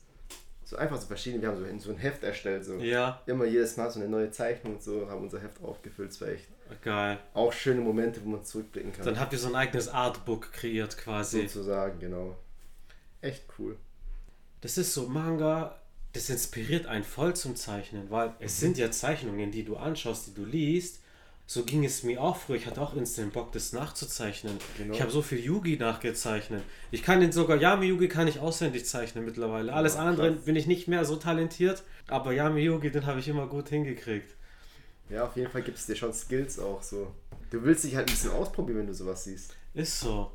[0.64, 1.43] So einfach so verschiedene.
[1.43, 2.64] Wir haben so, in so ein Heft erstellt.
[2.64, 2.79] So.
[2.79, 6.11] Ja, Immer jedes Mal so eine neue Zeichnung und so, haben unser Heft aufgefüllt.
[6.11, 6.49] Es war echt
[6.83, 7.18] geil.
[7.35, 9.05] auch schöne Momente, wo man zurückblicken kann.
[9.05, 11.42] Dann habt ihr so ein eigenes Artbook kreiert quasi.
[11.42, 12.37] sozusagen, genau.
[13.20, 13.77] Echt cool.
[14.61, 15.79] Das ist so Manga,
[16.12, 20.35] das inspiriert einen voll zum Zeichnen, weil es sind ja Zeichnungen, die du anschaust, die
[20.35, 21.00] du liest.
[21.46, 22.57] So ging es mir auch früher.
[22.57, 24.57] Ich hatte auch instant Bock, das nachzuzeichnen.
[24.79, 24.94] Genau.
[24.94, 26.62] Ich habe so viel Yugi nachgezeichnet.
[26.90, 29.74] Ich kann den sogar, Yami Yugi kann ich auswendig zeichnen mittlerweile.
[29.74, 33.29] Alles Ja, andere bin ich nicht mehr so talentiert, aber Yami Yugi, den habe ich
[33.29, 34.35] immer gut hingekriegt.
[35.09, 37.12] Ja, auf jeden Fall gibt es dir schon Skills auch so.
[37.51, 39.55] Du willst dich halt ein bisschen ausprobieren, wenn du sowas siehst.
[39.75, 40.33] Ist so.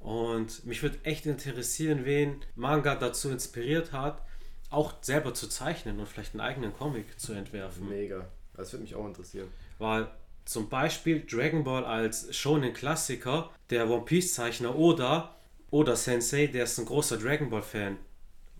[0.00, 4.20] Und mich würde echt interessieren, wen Manga dazu inspiriert hat,
[4.68, 7.88] auch selber zu zeichnen und vielleicht einen eigenen Comic zu entwerfen.
[7.88, 8.26] Mega.
[8.54, 9.48] Das würde mich auch interessieren.
[9.78, 10.08] Weil
[10.44, 15.34] zum Beispiel Dragon Ball als shonen Klassiker, der One Piece Zeichner Oda,
[15.70, 17.96] Oda Sensei, der ist ein großer Dragon Ball Fan.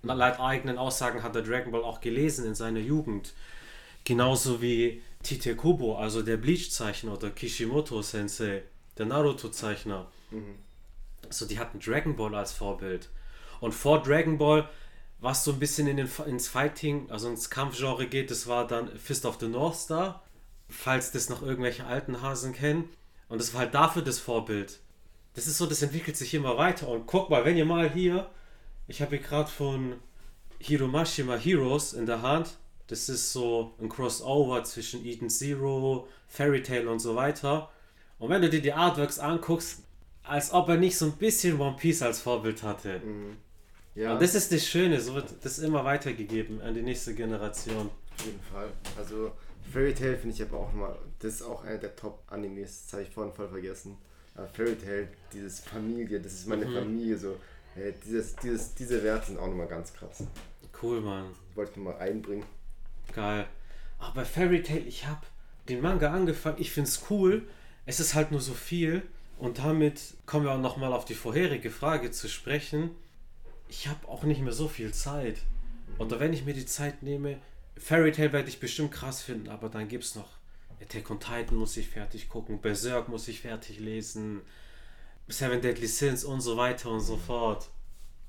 [0.02, 3.34] Und laut eigenen Aussagen hat er Dragon Ball auch gelesen in seiner Jugend.
[4.04, 8.62] Genauso wie Tite Kubo, also der Bleach-Zeichner oder Kishimoto Sensei,
[8.96, 10.06] der Naruto-Zeichner.
[10.30, 10.54] Mhm.
[11.26, 13.08] Also die hatten Dragon Ball als Vorbild.
[13.60, 14.68] Und vor Dragon Ball,
[15.20, 18.96] was so ein bisschen in den, ins Fighting, also ins Kampfgenre geht, das war dann
[18.98, 20.22] Fist of the North Star,
[20.68, 22.90] falls das noch irgendwelche alten Hasen kennen.
[23.28, 24.78] Und das war halt dafür das Vorbild.
[25.34, 26.88] Das ist so, das entwickelt sich immer weiter.
[26.88, 28.30] Und guck mal, wenn ihr mal hier,
[28.86, 29.94] ich habe hier gerade von
[30.58, 32.56] Hiromashima Heroes in der Hand.
[32.86, 37.70] Das ist so ein Crossover zwischen Eden Zero, Fairy Tail und so weiter.
[38.18, 39.82] Und wenn du dir die Artworks anguckst,
[40.22, 43.00] als ob er nicht so ein bisschen One Piece als Vorbild hatte.
[43.00, 43.36] Mhm.
[43.94, 44.14] Ja.
[44.14, 47.90] Und das ist das Schöne, so wird das immer weitergegeben an die nächste Generation.
[48.18, 48.68] Auf jeden Fall.
[48.98, 49.32] Also
[49.72, 53.02] Fairy Tail finde ich aber auch mal, das ist auch einer der Top-Animes, das habe
[53.04, 53.96] ich vorhin voll vergessen.
[54.34, 56.74] Aber Fairy Tail, dieses Familie, das ist meine mhm.
[56.74, 57.36] Familie, so.
[57.74, 60.24] Hey, dieses, dieses, diese Werte sind auch nochmal ganz krass.
[60.80, 61.26] Cool, Mann.
[61.54, 62.44] wollte ich nochmal einbringen.
[63.12, 63.46] Geil.
[63.98, 65.20] Aber bei Fairy Tail, ich habe
[65.68, 67.48] den Manga angefangen, ich finde es cool.
[67.86, 69.02] Es ist halt nur so viel.
[69.38, 72.90] Und damit kommen wir auch nochmal auf die vorherige Frage zu sprechen.
[73.68, 75.38] Ich habe auch nicht mehr so viel Zeit.
[75.98, 77.38] Oder wenn ich mir die Zeit nehme,
[77.76, 80.28] Fairy Tail werde ich bestimmt krass finden, aber dann gibt es noch
[80.80, 84.42] Attack on Titan muss ich fertig gucken, Berserk muss ich fertig lesen,
[85.28, 87.70] Seven Deadly Sins und so weiter und so fort.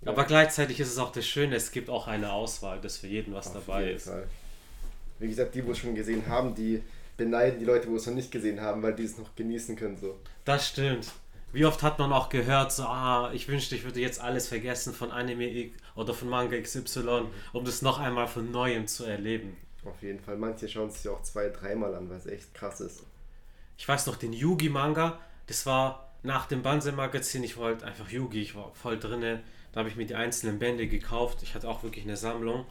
[0.01, 0.11] Ja.
[0.11, 3.33] Aber gleichzeitig ist es auch das Schöne, es gibt auch eine Auswahl, dass für jeden
[3.33, 4.07] was Auf dabei ist.
[4.07, 4.27] Fall.
[5.19, 6.81] Wie gesagt, die, wo es schon gesehen haben, die
[7.17, 9.97] beneiden die Leute, wo es noch nicht gesehen haben, weil die es noch genießen können.
[9.97, 10.19] So.
[10.43, 11.11] Das stimmt.
[11.53, 14.93] Wie oft hat man auch gehört, so, ah, ich wünschte, ich würde jetzt alles vergessen
[14.93, 19.55] von Anime oder von Manga XY, um das noch einmal von Neuem zu erleben.
[19.85, 20.35] Auf jeden Fall.
[20.35, 23.03] Manche schauen es sich auch zwei, dreimal an, weil es echt krass ist.
[23.77, 28.55] Ich weiß noch, den Yugi-Manga, das war nach dem Banse-Magazin, ich wollte einfach Yugi, ich
[28.55, 29.41] war voll drinne.
[29.71, 31.43] Da habe ich mir die einzelnen Bände gekauft.
[31.43, 32.65] Ich hatte auch wirklich eine Sammlung.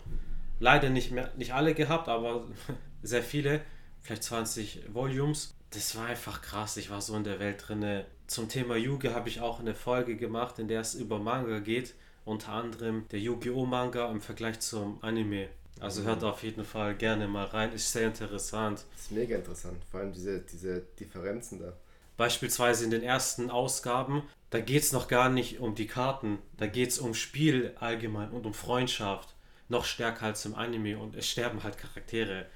[0.60, 2.46] Leider nicht mehr, nicht alle gehabt, aber
[3.02, 3.60] sehr viele.
[4.02, 5.54] Vielleicht 20 Volumes.
[5.70, 6.76] Das war einfach krass.
[6.76, 8.06] Ich war so in der Welt drinne.
[8.26, 11.94] Zum Thema Yugi habe ich auch eine Folge gemacht, in der es über Manga geht.
[12.24, 13.66] Unter anderem der Yu-Gi-Oh!
[13.66, 15.48] Manga im Vergleich zum Anime.
[15.80, 18.84] Also hört auf jeden Fall gerne mal rein, ist sehr interessant.
[18.92, 21.72] Das ist mega interessant, vor allem diese, diese Differenzen da.
[22.16, 26.68] Beispielsweise in den ersten Ausgaben, da geht es noch gar nicht um die Karten, da
[26.68, 29.34] geht es um Spiel allgemein und um Freundschaft.
[29.68, 32.46] Noch stärker als im Anime und es sterben halt Charaktere.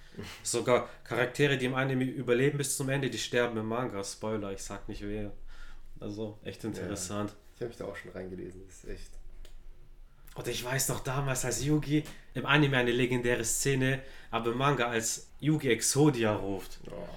[0.43, 4.03] Sogar Charaktere, die im Anime überleben bis zum Ende, die sterben im Manga.
[4.05, 5.33] Spoiler, ich sag nicht wer.
[6.01, 7.31] Also echt interessant.
[7.31, 9.19] Ja, ich habe mich da auch schon reingelesen, das ist echt
[10.39, 14.87] oder ich weiß noch damals als Yugi im Anime eine legendäre Szene, aber im Manga
[14.87, 16.79] als Yugi Exodia ruft.
[16.87, 17.09] Oh.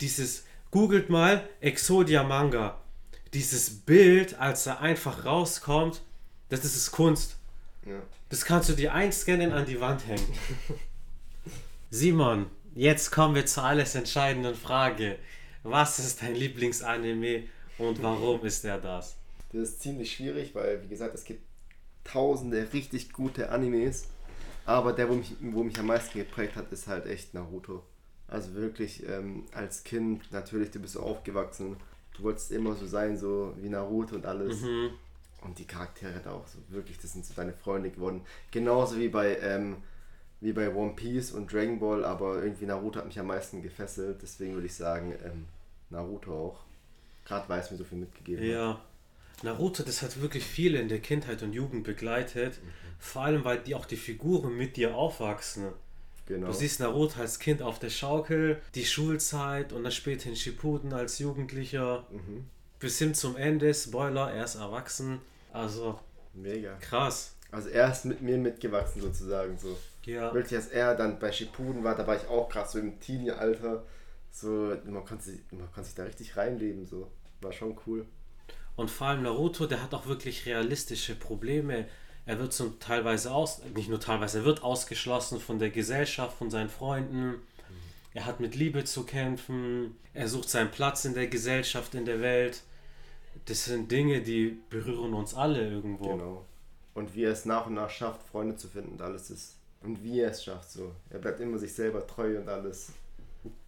[0.00, 2.80] Dieses, googelt mal Exodia Manga.
[3.34, 6.02] Dieses Bild, als er einfach rauskommt,
[6.48, 7.36] das ist Kunst.
[7.84, 8.00] Ja.
[8.30, 10.32] Das kannst du dir einscannen an die Wand hängen.
[11.90, 15.18] Simon, jetzt kommen wir zur alles entscheidenden Frage.
[15.64, 17.42] Was ist dein Lieblingsanime
[17.76, 19.16] und warum ist er das?
[19.52, 21.42] Das ist ziemlich schwierig, weil, wie gesagt, es gibt
[22.04, 24.06] tausende richtig gute Animes.
[24.64, 27.82] Aber der, wo mich, wo mich am meisten geprägt hat, ist halt echt Naruto.
[28.28, 31.76] Also wirklich ähm, als Kind, natürlich, du bist so aufgewachsen.
[32.16, 34.60] Du wolltest immer so sein, so wie Naruto und alles.
[34.60, 34.90] Mhm.
[35.42, 38.22] Und die Charaktere da auch so, wirklich, das sind so deine Freunde geworden.
[38.50, 39.76] Genauso wie bei, ähm,
[40.40, 44.20] wie bei One Piece und Dragon Ball, aber irgendwie Naruto hat mich am meisten gefesselt.
[44.22, 45.46] Deswegen würde ich sagen, ähm,
[45.88, 46.60] Naruto auch.
[47.24, 48.74] Gerade weil es mir so viel mitgegeben ja.
[48.74, 49.44] hat.
[49.44, 52.62] Naruto, das hat wirklich viele in der Kindheit und Jugend begleitet.
[52.62, 52.68] Mhm.
[52.98, 55.68] Vor allem, weil die auch die Figuren mit dir aufwachsen.
[56.26, 56.48] Genau.
[56.48, 60.92] Du siehst Naruto als Kind auf der Schaukel, die Schulzeit und dann später in Shippuden
[60.92, 62.06] als Jugendlicher.
[62.10, 62.44] Mhm.
[62.80, 65.20] Bis hin zum Ende, Spoiler, er ist erwachsen.
[65.52, 66.00] Also,
[66.32, 66.74] mega.
[66.80, 67.34] Krass.
[67.52, 69.76] Also er ist mit mir mitgewachsen sozusagen so.
[70.04, 70.32] Ja.
[70.32, 73.84] Wirklich, als er dann bei Shippuden war, da war ich auch krass so im Teenie-Alter.
[74.32, 77.10] So, man konnte, sich, man konnte sich da richtig reinleben, so.
[77.42, 78.06] War schon cool.
[78.76, 81.86] Und vor allem Naruto, der hat auch wirklich realistische Probleme.
[82.24, 86.50] Er wird zum teilweise aus, nicht nur teilweise, er wird ausgeschlossen von der Gesellschaft, von
[86.50, 87.34] seinen Freunden.
[88.14, 89.96] Er hat mit Liebe zu kämpfen.
[90.14, 92.62] Er sucht seinen Platz in der Gesellschaft, in der Welt.
[93.46, 96.10] Das sind Dinge, die berühren uns alle irgendwo.
[96.10, 96.46] Genau.
[96.94, 99.56] Und wie er es nach und nach schafft, Freunde zu finden und alles ist.
[99.82, 100.92] Und wie er es schafft, so.
[101.08, 102.92] Er bleibt immer sich selber treu und alles.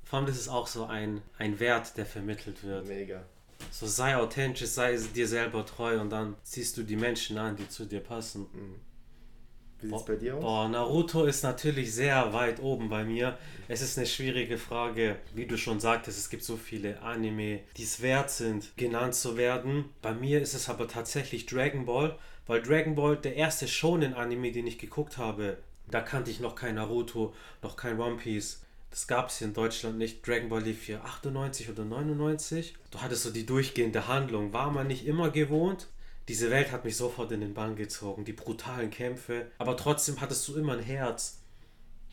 [0.05, 2.87] Vor allem, das ist auch so ein, ein Wert, der vermittelt wird.
[2.87, 3.23] Mega.
[3.71, 7.69] So sei authentisch, sei dir selber treu und dann ziehst du die Menschen an, die
[7.69, 8.47] zu dir passen.
[8.53, 8.75] Mhm.
[9.83, 10.43] Wie sieht es bei dir aus?
[10.43, 13.37] Boah, Naruto ist natürlich sehr weit oben bei mir.
[13.69, 15.17] Es ist eine schwierige Frage.
[15.35, 19.37] Wie du schon sagtest, es gibt so viele Anime, die es wert sind, genannt zu
[19.37, 19.87] werden.
[20.01, 22.17] Bei mir ist es aber tatsächlich Dragon Ball,
[22.47, 25.59] weil Dragon Ball der erste Shonen-Anime, den ich geguckt habe,
[25.91, 28.63] da kannte ich noch kein Naruto, noch kein One Piece.
[28.91, 30.27] Das gab es hier in Deutschland nicht.
[30.27, 32.75] Dragon Ball lief hier 98 oder 99.
[32.91, 34.53] Du hattest so die durchgehende Handlung.
[34.53, 35.89] War man nicht immer gewohnt.
[36.29, 38.25] Diese Welt hat mich sofort in den Bann gezogen.
[38.25, 39.47] Die brutalen Kämpfe.
[39.59, 41.41] Aber trotzdem hattest du immer ein Herz.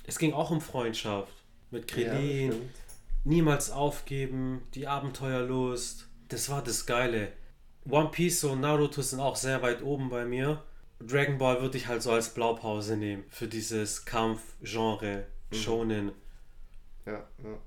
[0.06, 1.34] Es ging auch um Freundschaft.
[1.72, 2.52] Mit Krillin.
[2.52, 2.58] Ja,
[3.24, 4.64] niemals aufgeben.
[4.74, 6.08] Die Abenteuerlust.
[6.30, 7.32] Das war das Geile.
[7.88, 10.64] One Piece und Naruto sind auch sehr weit oben bei mir.
[11.00, 15.56] Dragon Ball würde ich halt so als Blaupause nehmen für dieses Kampfgenre mhm.
[15.56, 16.12] Shonen.
[17.06, 17.58] Ja, ja.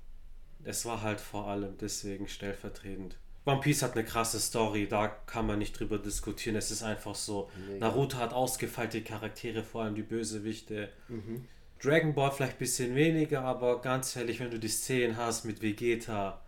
[0.64, 3.16] Es war halt vor allem deswegen stellvertretend.
[3.44, 6.56] One Piece hat eine krasse Story, da kann man nicht drüber diskutieren.
[6.56, 7.50] Es ist einfach so.
[7.68, 7.88] Mega.
[7.88, 10.90] Naruto hat ausgefeilte Charaktere, vor allem die Bösewichte.
[11.08, 11.46] Mhm.
[11.82, 15.60] Dragon Ball vielleicht ein bisschen weniger, aber ganz ehrlich, wenn du die Szenen hast mit
[15.60, 16.40] Vegeta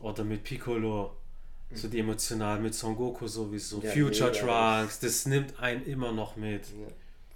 [0.00, 1.14] oder mit Piccolo,
[1.74, 6.36] so die emotional mit Son Goku sowieso, ja, Future Trunks, das nimmt einen immer noch
[6.36, 6.68] mit.
[6.68, 6.86] Ja.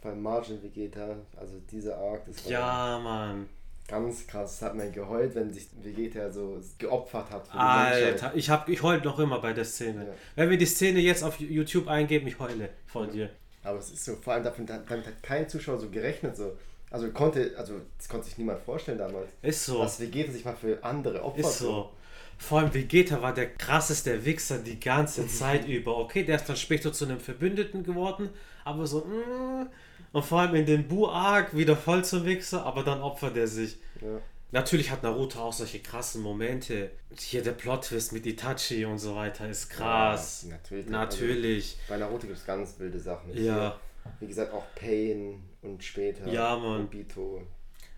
[0.00, 3.48] Bei Margin Vegeta, also dieser Arc, das war Ja, Mann.
[3.88, 7.54] Ganz krass, das hat man geheult, wenn sich Vegeta so geopfert hat.
[7.54, 10.06] Alter, ich, hab, ich heule noch immer bei der Szene.
[10.06, 10.12] Ja.
[10.36, 13.30] Wenn wir die Szene jetzt auf YouTube eingeben, ich heule vor dir.
[13.64, 16.56] Aber es ist so, vor allem damit, damit hat kein Zuschauer so gerechnet, so.
[16.90, 19.28] Also konnte, also das konnte sich niemand vorstellen damals.
[19.40, 19.82] Ist so.
[19.82, 21.46] Dass Vegeta sich mal für andere opfert.
[21.46, 21.90] Ist so.
[22.38, 25.96] Vor allem Vegeta war der krasseste Wichser die ganze Zeit über.
[25.96, 28.30] Okay, der ist dann später zu einem Verbündeten geworden,
[28.64, 29.68] aber so, mm,
[30.12, 33.78] und vor allem in den Bu-Arc wieder voll zum Wichser, aber dann opfert er sich.
[34.00, 34.20] Ja.
[34.52, 36.90] Natürlich hat Naruto auch solche krassen Momente.
[37.18, 40.44] Hier der Plot-Twist mit Itachi und so weiter ist krass.
[40.46, 40.86] Ja, natürlich.
[40.88, 41.64] natürlich.
[41.64, 43.34] Also, bei Naruto gibt es ganz wilde Sachen.
[43.34, 43.80] Ja.
[44.20, 46.84] wie gesagt, auch Pain und später ja, Mann.
[46.84, 47.40] Obito.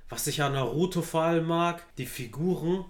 [0.09, 2.85] Was ich an Naruto vor allem mag, die Figuren,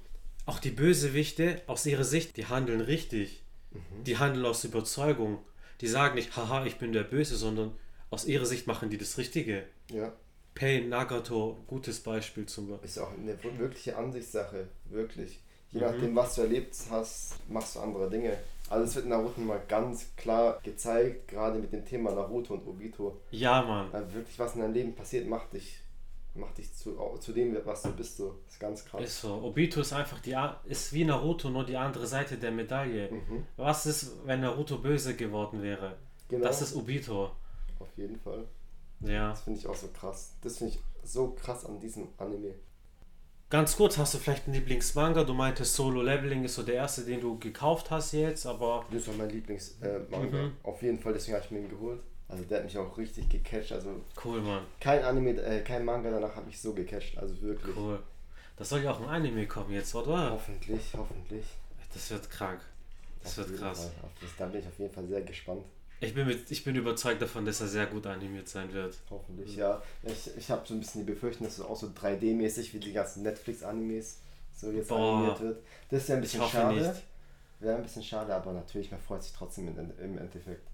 [0.45, 3.43] auch die Bösewichte, aus ihrer Sicht, die handeln richtig.
[3.71, 4.05] Mhm.
[4.05, 5.39] Die handeln aus Überzeugung.
[5.81, 7.73] Die sagen nicht, haha, ich bin der Böse, sondern
[8.15, 9.65] aus ihrer Sicht machen die das Richtige.
[9.91, 10.13] Ja.
[10.55, 12.89] Pain, Nagato, gutes Beispiel zum Beispiel.
[12.89, 15.41] Ist auch eine wirkliche Ansichtssache, wirklich.
[15.73, 15.87] Je mhm.
[15.87, 18.39] nachdem, was du erlebt hast, machst du andere Dinge.
[18.71, 22.67] Also es wird in Naruto mal ganz klar gezeigt, gerade mit dem Thema Naruto und
[22.67, 23.21] Obito.
[23.31, 23.93] Ja, Mann.
[23.93, 25.81] Weil wirklich, was in deinem Leben passiert, macht dich
[26.37, 28.17] macht dich zu, zu dem, was du bist.
[28.17, 28.41] So.
[28.45, 29.03] Das ist ganz krass.
[29.03, 29.35] Ist so.
[29.35, 33.11] Obito ist einfach die ist wie Naruto, nur die andere Seite der Medaille.
[33.11, 33.47] Mhm.
[33.57, 35.97] Was ist, wenn Naruto böse geworden wäre?
[36.29, 36.45] Genau.
[36.45, 37.31] Das ist Obito.
[37.79, 38.45] Auf jeden Fall.
[39.01, 39.31] Ja.
[39.31, 40.37] Das finde ich auch so krass.
[40.43, 42.55] Das finde ich so krass an diesem Anime.
[43.51, 45.23] Ganz kurz, hast du vielleicht einen Lieblingsmanga?
[45.25, 48.85] Du meintest Solo Leveling ist so der erste, den du gekauft hast jetzt, aber.
[48.91, 50.17] Das war mein Lieblingsmanga.
[50.17, 50.53] Äh, mhm.
[50.63, 52.01] Auf jeden Fall, deswegen habe ich mir ihn geholt.
[52.27, 53.73] Also der hat mich auch richtig gecatcht.
[53.73, 54.65] Also cool, Mann.
[54.81, 57.17] Kein Anime, äh, kein Manga danach hat mich so gecatcht.
[57.19, 57.77] Also wirklich.
[57.77, 58.03] Cool.
[58.57, 60.31] Das soll ja auch ein Anime kommen jetzt, oder?
[60.31, 61.45] Hoffentlich, hoffentlich.
[61.93, 62.61] Das wird krank.
[63.23, 63.91] Das auf wird krass.
[64.21, 65.65] Das, da bin ich auf jeden Fall sehr gespannt.
[66.05, 68.97] Ich bin, mit, ich bin überzeugt davon, dass er sehr gut animiert sein wird.
[69.11, 69.83] Hoffentlich, ja.
[70.03, 72.93] Ich, ich habe so ein bisschen die Befürchtung, dass es auch so 3D-mäßig wie die
[72.93, 74.21] ganzen Netflix-Animes
[74.55, 75.17] so jetzt Boah.
[75.17, 75.63] animiert wird.
[75.91, 76.97] Das ist ja ein bisschen schade.
[77.61, 80.67] Wäre ein bisschen schade, aber natürlich, man freut sich trotzdem im Endeffekt.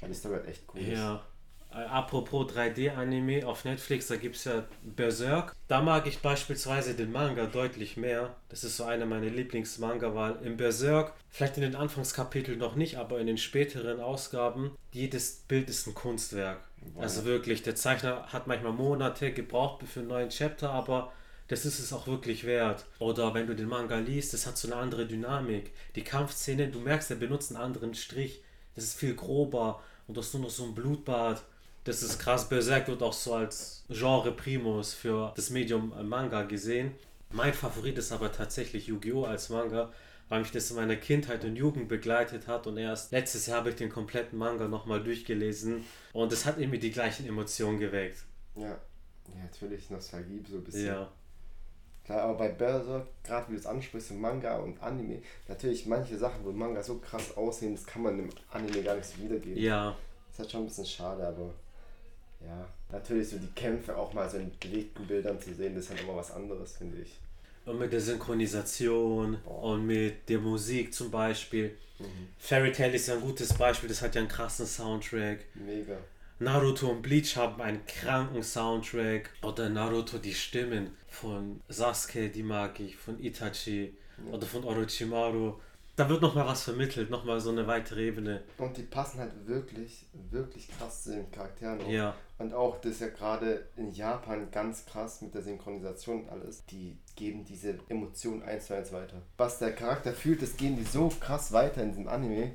[0.00, 1.16] Weil die Story halt echt cool ja.
[1.16, 1.22] ist.
[1.70, 5.54] Äh, apropos 3D-Anime auf Netflix, da gibt es ja Berserk.
[5.68, 8.34] Da mag ich beispielsweise den Manga deutlich mehr.
[8.48, 12.96] Das ist so einer meiner Lieblingsmanga, weil im Berserk, vielleicht in den Anfangskapiteln noch nicht,
[12.96, 16.60] aber in den späteren Ausgaben, jedes Bild ist ein Kunstwerk.
[16.94, 17.02] Wow.
[17.02, 21.12] Also wirklich, der Zeichner hat manchmal Monate gebraucht für einen neuen Chapter, aber
[21.48, 22.84] das ist es auch wirklich wert.
[22.98, 25.72] Oder wenn du den Manga liest, das hat so eine andere Dynamik.
[25.96, 28.42] Die Kampfszene, du merkst, er benutzt einen anderen Strich.
[28.74, 31.42] Das ist viel grober und du hast nur noch so ein Blutbad.
[31.88, 32.46] Das ist krass.
[32.46, 36.92] Berserk wird auch so als Genre Primus für das Medium Manga gesehen.
[37.30, 39.24] Mein Favorit ist aber tatsächlich Yu-Gi-Oh!
[39.24, 39.90] als Manga,
[40.28, 43.70] weil mich das in meiner Kindheit und Jugend begleitet hat und erst letztes Jahr habe
[43.70, 48.18] ich den kompletten Manga nochmal durchgelesen und es hat irgendwie die gleichen Emotionen geweckt.
[48.54, 50.88] Ja, ja natürlich Nostalgie so ein bisschen.
[50.88, 51.10] Ja.
[52.04, 56.44] Klar, aber bei Berserk, gerade wie du es ansprichst, Manga und Anime, natürlich manche Sachen,
[56.44, 59.62] wo Manga so krass aussehen, das kann man im Anime gar nicht so wiedergeben.
[59.62, 59.96] Ja.
[60.26, 61.54] Das ist halt schon ein bisschen schade, aber
[62.40, 65.90] ja, natürlich so die Kämpfe auch mal so in bewegten Bildern zu sehen, das ist
[65.90, 67.18] halt immer was anderes, finde ich.
[67.64, 69.62] Und mit der Synchronisation Boah.
[69.74, 71.76] und mit der Musik zum Beispiel.
[71.98, 72.28] Mhm.
[72.38, 75.40] Fairy Tail ist ja ein gutes Beispiel, das hat ja einen krassen Soundtrack.
[75.54, 75.98] Mega.
[76.40, 79.30] Naruto und Bleach haben einen kranken Soundtrack.
[79.42, 83.92] Oder Naruto, die Stimmen von Sasuke, die mag ich, von Itachi
[84.24, 84.32] ja.
[84.32, 85.54] oder von Orochimaru.
[85.96, 88.44] Da wird nochmal was vermittelt, nochmal so eine weitere Ebene.
[88.56, 91.80] Und die passen halt wirklich, wirklich krass zu den Charakteren.
[91.80, 91.90] Auch.
[91.90, 92.14] Ja.
[92.38, 96.64] Und auch das ist ja gerade in Japan ganz krass mit der Synchronisation und alles.
[96.66, 99.22] Die geben diese Emotionen eins zu eins weiter.
[99.36, 102.52] Was der Charakter fühlt, das gehen die so krass weiter in diesem Anime.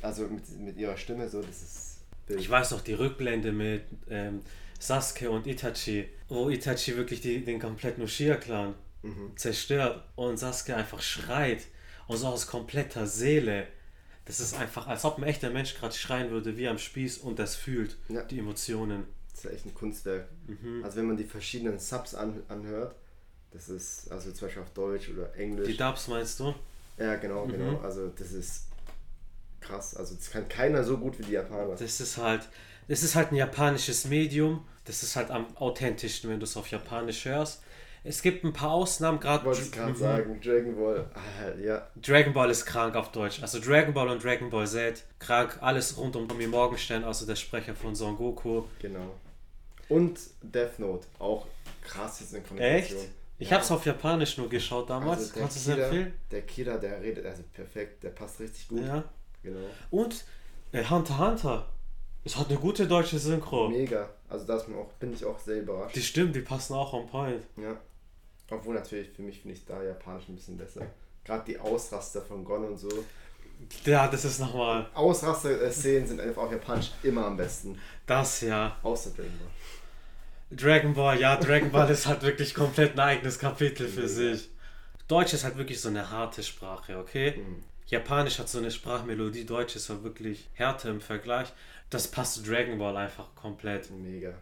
[0.00, 1.92] Also mit, mit ihrer Stimme so, das ist
[2.28, 4.42] ich weiß noch die Rückblende mit ähm,
[4.78, 9.36] Sasuke und Itachi, wo Itachi wirklich die, den kompletten Uchiha-Clan mhm.
[9.36, 11.62] zerstört und Saskia einfach schreit
[12.06, 13.66] und so aus kompletter Seele.
[14.24, 17.38] Das ist einfach, als ob ein echter Mensch gerade schreien würde, wie am Spieß und
[17.38, 18.22] das fühlt, ja.
[18.22, 19.04] die Emotionen.
[19.32, 20.28] Das ist echt ein Kunstwerk.
[20.46, 20.84] Mhm.
[20.84, 22.94] Also wenn man die verschiedenen Subs an, anhört,
[23.50, 25.66] das ist, also zum Beispiel auf Deutsch oder Englisch.
[25.66, 26.54] Die Dubs meinst du?
[26.98, 27.52] Ja, genau, mhm.
[27.52, 27.78] genau.
[27.80, 28.66] Also das ist
[29.60, 29.96] krass.
[29.96, 31.74] Also das kann keiner so gut wie die Japaner.
[31.74, 32.48] Das ist halt,
[32.88, 34.64] das ist halt ein japanisches Medium.
[34.84, 37.61] Das ist halt am authentischsten, wenn du es auf Japanisch hörst.
[38.04, 39.44] Es gibt ein paar Ausnahmen, gerade.
[39.44, 41.86] Wollte ich gerade sagen, Dragon Ball, ah, ja.
[41.96, 43.40] Dragon Ball ist krank auf Deutsch.
[43.42, 47.36] Also Dragon Ball und Dragon Ball Z, krank, alles rund um Tommy Morgenstern, also der
[47.36, 48.64] Sprecher von Son Goku.
[48.80, 49.14] Genau.
[49.88, 51.46] Und Death Note, auch
[51.82, 52.98] krasse Synchronisation.
[52.98, 53.08] Echt?
[53.38, 53.56] Ich ja.
[53.56, 55.20] habe es auf Japanisch nur geschaut damals.
[55.20, 56.12] Also Kannst du es empfehlen?
[56.30, 58.84] Der Kira, der redet also perfekt, der passt richtig gut.
[58.84, 59.04] Ja.
[59.42, 59.66] Genau.
[59.90, 60.24] Und
[60.72, 61.68] äh, Hunter Hunter.
[62.24, 63.68] Es hat eine gute deutsche Synchro.
[63.68, 64.08] Mega.
[64.28, 64.64] Also da
[65.00, 65.96] bin ich auch sehr überrascht.
[65.96, 67.42] Die stimmt, die passen auch on point.
[67.56, 67.76] Ja.
[68.52, 70.82] Obwohl natürlich für mich finde ich da Japanisch ein bisschen besser.
[71.24, 72.90] Gerade die Ausraster von Gon und so.
[73.84, 74.88] Ja, das ist nochmal.
[74.92, 77.78] Ausraster-Szenen sind einfach auch Japanisch immer am besten.
[78.06, 78.76] Das ja.
[78.82, 80.58] Außer Dragon Ball.
[80.58, 84.50] Dragon Ball, ja, Dragon Ball ist halt wirklich komplett ein eigenes Kapitel für sich.
[85.08, 87.36] Deutsch ist halt wirklich so eine harte Sprache, okay?
[87.38, 87.64] Mhm.
[87.86, 91.48] Japanisch hat so eine Sprachmelodie, Deutsch ist halt wirklich härter im Vergleich.
[91.88, 93.90] Das passt zu Dragon Ball einfach komplett.
[93.90, 94.34] Mega.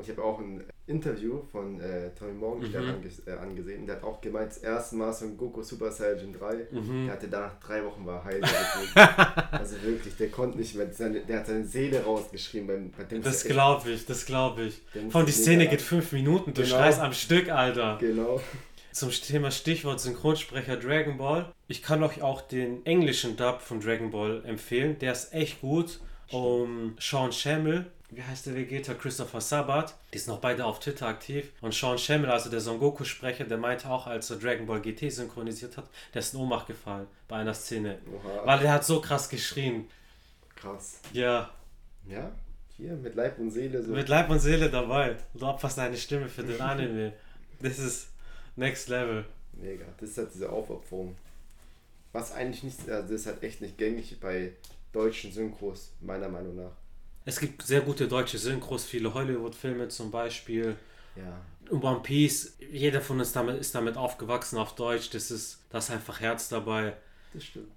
[0.00, 2.90] Ich habe auch ein Interview von äh, Tommy Morgenstern mhm.
[2.90, 3.86] ange äh, angesehen.
[3.86, 6.66] Der hat auch gemeint, das erste Mal so ein Goku Super Saiyan 3.
[6.70, 7.06] Mhm.
[7.06, 8.40] Der hatte danach drei Wochen war heil.
[9.52, 10.90] also wirklich, der konnte nicht mehr.
[10.92, 12.66] Seine, der hat seine Seele rausgeschrieben.
[12.66, 14.82] Beim, bei dem das glaube ich, das glaube ich.
[15.10, 16.76] Von die Szene geht fünf Minuten, du genau.
[16.76, 17.98] schreist am Stück, Alter.
[18.00, 18.40] Genau.
[18.92, 21.52] Zum Thema Stichwort Synchronsprecher Dragon Ball.
[21.68, 24.98] Ich kann euch auch den englischen Dub von Dragon Ball empfehlen.
[24.98, 26.00] Der ist echt gut.
[26.30, 28.92] Um Sean Shamel wie heißt der Vegeta?
[28.92, 29.94] Christopher Sabat.
[30.12, 31.50] Die sind noch beide auf Twitter aktiv.
[31.62, 35.10] Und Sean Shamel, also der Son Goku-Sprecher, der meinte auch, als er Dragon Ball GT
[35.10, 37.98] synchronisiert hat, der ist in Ohnmacht gefallen bei einer Szene.
[38.14, 38.46] Oha.
[38.46, 39.88] Weil er hat so krass geschrien.
[40.54, 41.00] Krass.
[41.14, 41.50] Ja.
[42.06, 42.30] Ja,
[42.76, 43.82] hier mit Leib und Seele.
[43.82, 43.92] So.
[43.92, 45.16] Mit Leib und Seele dabei.
[45.32, 47.14] Du opferst deine Stimme für den Anime.
[47.60, 48.08] das ist
[48.56, 49.24] next level.
[49.54, 49.84] Mega.
[49.98, 51.16] Das ist halt diese Aufopferung.
[52.12, 54.52] Was eigentlich nicht, also das ist halt echt nicht gängig bei
[54.92, 56.81] deutschen Synchros, meiner Meinung nach.
[57.24, 60.76] Es gibt sehr gute deutsche Synchros, viele Hollywood-Filme zum Beispiel.
[61.16, 61.40] Ja.
[61.70, 65.10] Und One Piece, jeder von uns damit, ist damit aufgewachsen auf Deutsch.
[65.10, 66.94] Das ist, das ist einfach Herz dabei.
[67.32, 67.70] Das stimmt.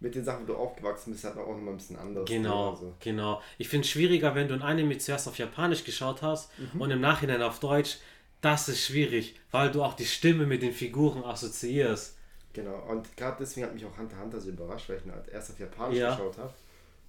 [0.00, 2.24] Mit den Sachen, wo du aufgewachsen bist, hat man auch noch mal ein bisschen anders.
[2.28, 2.94] Genau, so.
[3.00, 3.42] genau.
[3.58, 6.80] Ich finde es schwieriger, wenn du ein Anime zuerst auf Japanisch geschaut hast mhm.
[6.80, 7.98] und im Nachhinein auf Deutsch.
[8.40, 12.16] Das ist schwierig, weil du auch die Stimme mit den Figuren assoziierst.
[12.52, 15.50] Genau, und gerade deswegen hat mich auch Hunter Hunter so überrascht, weil ich ihn erst
[15.50, 16.10] auf Japanisch ja.
[16.10, 16.54] geschaut habe.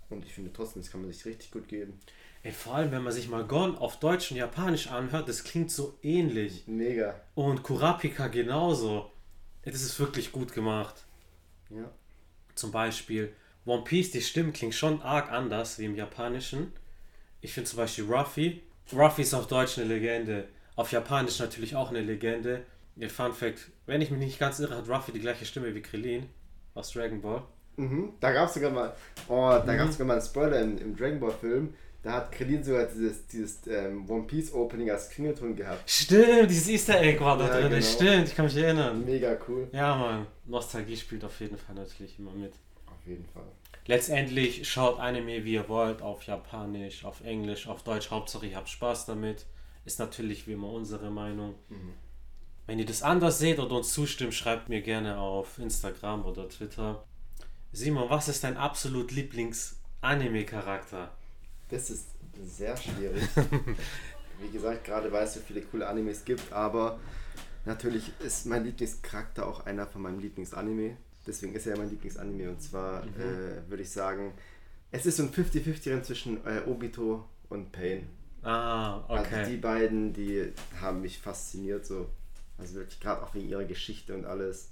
[0.09, 1.99] Und ich finde trotzdem, das kann man sich richtig gut geben.
[2.41, 5.71] Ey, vor allem, wenn man sich mal Gon auf Deutsch und Japanisch anhört, das klingt
[5.71, 6.63] so ähnlich.
[6.67, 7.21] Mega.
[7.35, 9.11] Und Kurapika genauso.
[9.63, 11.05] Das ist wirklich gut gemacht.
[11.69, 11.91] Ja.
[12.55, 13.33] Zum Beispiel
[13.65, 16.71] One Piece, die Stimmen klingen schon arg anders wie im Japanischen.
[17.41, 18.63] Ich finde zum Beispiel Ruffy.
[18.93, 20.47] Ruffy ist auf Deutsch eine Legende.
[20.75, 22.65] Auf Japanisch natürlich auch eine Legende.
[22.95, 25.81] Der Fun Fact, wenn ich mich nicht ganz irre, hat Ruffy die gleiche Stimme wie
[25.81, 26.29] Krillin
[26.73, 27.43] aus Dragon Ball.
[27.79, 28.13] Mhm.
[28.19, 28.93] Da gab es sogar mal,
[29.27, 29.77] oh, da mhm.
[29.77, 31.73] gab sogar mal einen Spoiler im, im Dragon Ball Film.
[32.01, 35.89] Da hat Krillin sogar dieses, dieses ähm, One Piece Opening als Klingelton gehabt.
[35.89, 37.71] Stimmt, dieses Easter Egg war da ja, drin.
[37.71, 37.81] Genau.
[37.81, 39.03] Stimmt, ich kann mich erinnern.
[39.03, 39.67] Mega cool.
[39.73, 40.27] Ja, Mann.
[40.45, 42.53] Nostalgie spielt auf jeden Fall natürlich immer mit.
[42.85, 43.43] Auf jeden Fall.
[43.85, 48.11] Letztendlich schaut Anime wie ihr wollt, auf Japanisch, auf Englisch, auf Deutsch.
[48.11, 49.45] Hauptsache ihr habt Spaß damit.
[49.83, 51.55] Ist natürlich wie immer unsere Meinung.
[51.69, 51.93] Mhm.
[52.65, 57.03] Wenn ihr das anders seht oder uns zustimmt, schreibt mir gerne auf Instagram oder Twitter.
[57.71, 61.11] Simon, was ist dein absolut Lieblings-Anime-Charakter?
[61.69, 62.07] Das ist
[62.43, 63.23] sehr schwierig.
[64.41, 66.99] Wie gesagt, gerade weil es so viele coole Animes gibt, aber
[67.65, 70.97] natürlich ist mein Lieblingscharakter auch einer von meinem Lieblingsanime.
[71.27, 73.13] Deswegen ist er mein Lieblingsanime und zwar mhm.
[73.19, 74.33] äh, würde ich sagen,
[74.91, 78.07] es ist so ein 50-50 zwischen äh, Obito und Pain.
[78.41, 79.35] Ah, okay.
[79.35, 82.09] Also die beiden, die haben mich fasziniert so.
[82.57, 84.71] Also wirklich gerade auch wegen ihrer Geschichte und alles.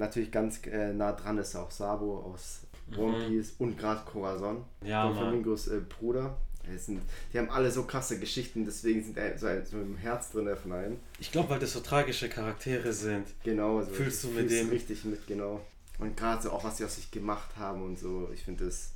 [0.00, 2.60] Natürlich ganz äh, nah dran ist auch Sabo aus
[2.96, 3.28] One mhm.
[3.28, 6.38] Piece und gerade Corazon, ja, Flamingos äh, Bruder.
[6.76, 10.48] Sind, die haben alle so krasse Geschichten, deswegen sind so, ein, so im Herz drin
[10.56, 10.96] von einem.
[11.18, 13.26] Ich glaube, weil das so tragische Charaktere sind.
[13.42, 15.60] Genau, also fühlst du mit denen richtig mit, genau.
[15.98, 18.92] Und gerade so auch, was sie aus sich gemacht haben und so, ich finde das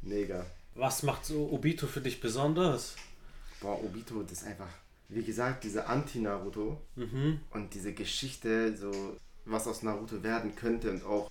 [0.00, 0.46] mega.
[0.74, 2.96] Was macht so Obito für dich besonders?
[3.60, 4.70] Boah, Obito, das ist einfach,
[5.10, 7.40] wie gesagt, diese Anti-Naruto mhm.
[7.50, 11.30] und diese Geschichte, so was aus Naruto werden könnte und auch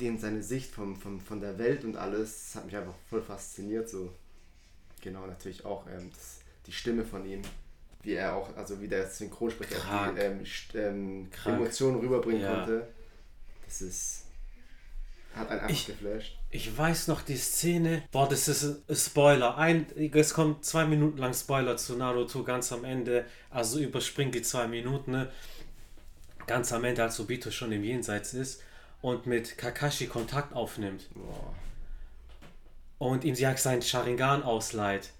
[0.00, 3.22] den seine Sicht vom, vom, von der Welt und alles, das hat mich einfach voll
[3.22, 3.88] fasziniert.
[3.88, 4.12] So.
[5.00, 7.42] Genau, natürlich auch ähm, das, die Stimme von ihm.
[8.02, 9.76] wie er auch, also wie der Synchronsprecher
[10.14, 11.28] die ähm, ähm.
[11.46, 12.54] Emotionen rüberbringen Ja.
[12.56, 12.88] konnte.
[13.64, 14.20] Das ist.
[15.34, 16.38] Hat einen einfach Ich- geflasht.
[16.50, 18.04] Ich weiß noch die Szene.
[18.12, 19.58] Boah, das ist ein Spoiler.
[19.58, 23.24] Ein, es kommt zwei Minuten lang Spoiler zu Naruto ganz am Ende.
[23.50, 25.10] Also überspringt die zwei Minuten.
[25.10, 25.32] Ne?
[26.46, 28.62] Ganz am Ende, als Obito schon im Jenseits ist
[29.02, 31.54] und mit Kakashi Kontakt aufnimmt Boah.
[32.98, 35.12] und ihm sagt seinen Sharingan ausleiht.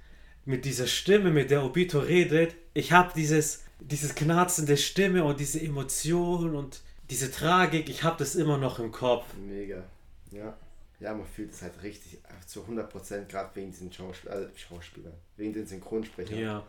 [0.47, 5.61] Mit dieser Stimme, mit der Obito redet, ich habe dieses, dieses knarzende Stimme und diese
[5.61, 9.27] Emotion und diese Tragik, ich habe das immer noch im Kopf.
[9.37, 9.85] Mega.
[10.31, 10.57] Ja.
[11.01, 15.53] Ja, man fühlt es halt richtig zu 100% gerade wegen diesen Schauspiel äh, Schauspielern, wegen
[15.53, 16.39] den Synchronsprechern.
[16.39, 16.67] Ja.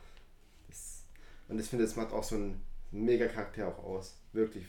[0.67, 1.03] Das,
[1.47, 2.61] und ich finde, das macht auch so einen
[2.95, 4.15] mega Charakter auch aus.
[4.33, 4.63] Wirklich.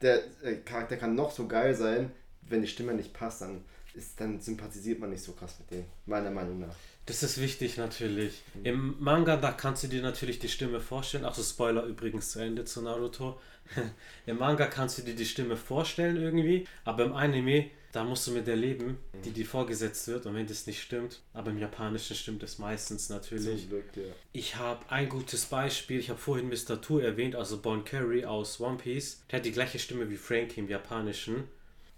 [0.00, 2.10] Der äh, Charakter kann noch so geil sein,
[2.42, 3.64] wenn die Stimme nicht passt, dann,
[3.94, 5.84] ist, dann sympathisiert man nicht so krass mit dem.
[6.06, 6.74] Meiner Meinung nach.
[7.06, 8.42] Das ist wichtig natürlich.
[8.62, 11.24] Im Manga, da kannst du dir natürlich die Stimme vorstellen.
[11.26, 13.38] Ach so, Spoiler übrigens zu Ende zu Naruto.
[14.26, 18.32] Im Manga kannst du dir die Stimme vorstellen irgendwie, aber im Anime, da musst du
[18.32, 20.26] mit der leben, die dir vorgesetzt wird.
[20.26, 23.68] Und wenn das nicht stimmt, aber im Japanischen stimmt es meistens natürlich.
[23.68, 24.02] Glück, ja.
[24.32, 26.00] Ich habe ein gutes Beispiel.
[26.00, 26.80] Ich habe vorhin Mr.
[26.80, 29.22] Two erwähnt, also Bon Curry aus One Piece.
[29.30, 31.44] Der hat die gleiche Stimme wie Frankie im Japanischen.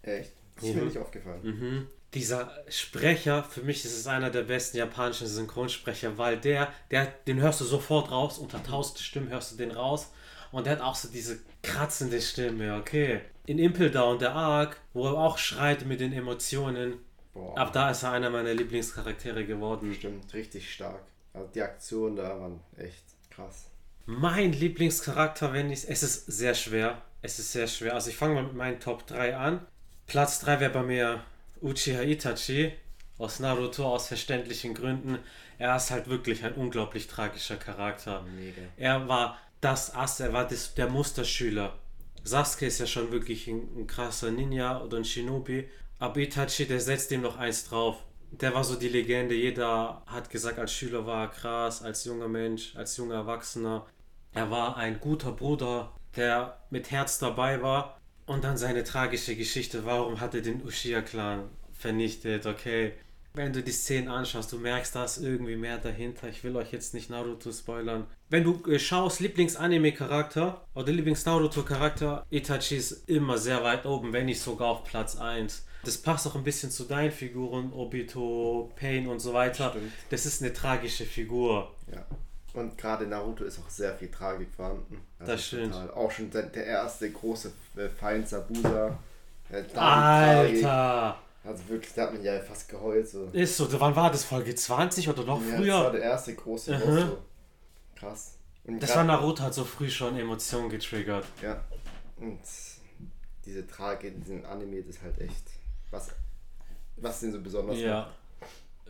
[0.03, 0.33] Echt?
[0.57, 0.87] Das ist mir Mhm.
[0.89, 1.41] nicht aufgefallen.
[1.43, 1.87] Mhm.
[2.13, 7.41] Dieser Sprecher, für mich ist es einer der besten japanischen Synchronsprecher, weil der, der, den
[7.41, 10.13] hörst du sofort raus, unter tausend Stimmen hörst du den raus.
[10.53, 13.21] Und der hat auch so diese kratzende Stimme, okay.
[13.47, 16.95] In Impel Down, der Arc, wo er auch schreit mit den Emotionen,
[17.33, 17.57] Boah.
[17.57, 19.95] ab da ist er einer meiner Lieblingscharaktere geworden.
[19.95, 21.03] Stimmt, richtig stark.
[21.33, 23.71] Also die Aktionen da waren echt krass.
[24.07, 27.03] Mein Lieblingscharakter, wenn ich es ist sehr schwer.
[27.23, 27.95] Es ist sehr schwer.
[27.95, 29.67] Also ich fange mal mit meinen Top 3 an.
[30.07, 31.23] Platz 3 wäre bei mir
[31.61, 32.73] Uchiha Itachi
[33.19, 35.19] aus Naruto aus verständlichen Gründen.
[35.59, 38.23] Er ist halt wirklich ein unglaublich tragischer Charakter.
[38.23, 38.63] Mega.
[38.77, 41.75] Er war das Ass, er war das, der Musterschüler.
[42.27, 45.69] Sasuke ist ja schon wirklich ein, ein krasser Ninja oder ein Shinobi.
[45.99, 48.03] Aber Itachi, der setzt ihm noch eins drauf.
[48.33, 49.35] Der war so die Legende.
[49.35, 53.87] Jeder hat gesagt, als Schüler war er krass, als junger Mensch, als junger Erwachsener.
[54.33, 57.99] Er war ein guter Bruder, der mit Herz dabei war.
[58.27, 59.85] Und dann seine tragische Geschichte.
[59.85, 62.45] Warum hat er den Uchiha-Clan vernichtet?
[62.45, 62.95] Okay.
[63.37, 66.27] Wenn du die Szenen anschaust, du merkst, da ist irgendwie mehr dahinter.
[66.29, 68.07] Ich will euch jetzt nicht Naruto spoilern.
[68.31, 74.41] Wenn du äh, schaust, Lieblings-Anime-Charakter oder Lieblings-Naruto-Charakter, Itachi ist immer sehr weit oben, wenn nicht
[74.41, 75.67] sogar auf Platz 1.
[75.85, 79.69] Das passt auch ein bisschen zu deinen Figuren, Obito, Pain und so weiter.
[79.71, 79.93] Stimmt.
[80.09, 81.75] Das ist eine tragische Figur.
[81.93, 82.07] Ja.
[82.55, 85.03] Und gerade Naruto ist auch sehr viel Tragik vorhanden.
[85.19, 85.73] Also Das stimmt.
[85.75, 85.91] total.
[85.91, 88.99] Auch schon der, der erste große äh, Feind Sabusa.
[89.51, 91.26] Äh, die Tragik.
[91.47, 93.09] Also wirklich, da hat man ja fast geheult.
[93.09, 93.27] So.
[93.33, 94.25] Ist so, wann war das?
[94.25, 95.91] Folge 20 oder noch Ja, das war früher?
[95.93, 96.81] der erste große Mhm.
[96.81, 97.01] Boss.
[97.01, 97.19] So.
[97.95, 98.39] Krass.
[98.65, 101.25] Und Das war Naruto hat so früh schon Emotionen getriggert.
[101.41, 101.63] Ja.
[102.17, 102.41] Und
[103.45, 105.45] diese Tragik in diesem Anime, das ist halt echt.
[105.91, 106.09] Was,
[106.97, 108.11] was den so besonders Ja.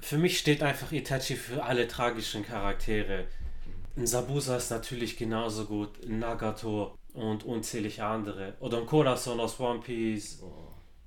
[0.01, 3.27] Für mich steht einfach Itachi für alle tragischen Charaktere.
[3.97, 8.55] Ein Sabusa ist natürlich genauso gut, ein Nagato und unzählig andere.
[8.61, 10.37] Oder ein Corazon aus One Piece.
[10.37, 10.66] Boah.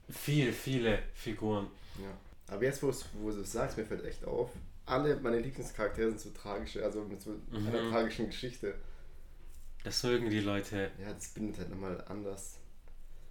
[0.10, 1.68] Viel, viele Figuren.
[2.02, 2.54] Ja.
[2.54, 2.92] Aber jetzt, wo
[3.32, 4.50] du es sagst, mir fällt echt auf,
[4.86, 7.68] alle meine Lieblingscharaktere sind so tragische, also mit so Mhm.
[7.68, 8.74] einer tragischen Geschichte.
[9.84, 10.92] Das mögen die Leute.
[11.02, 12.58] Ja, das bindet halt nochmal anders.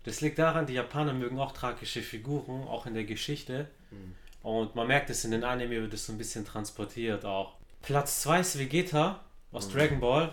[0.05, 3.69] Das liegt daran, die Japaner mögen auch tragische Figuren, auch in der Geschichte.
[3.91, 4.15] Mhm.
[4.43, 7.57] Und man merkt es in den Anime, wird es so ein bisschen transportiert auch.
[7.83, 10.33] Platz 2 ist Vegeta aus Dragon Ball.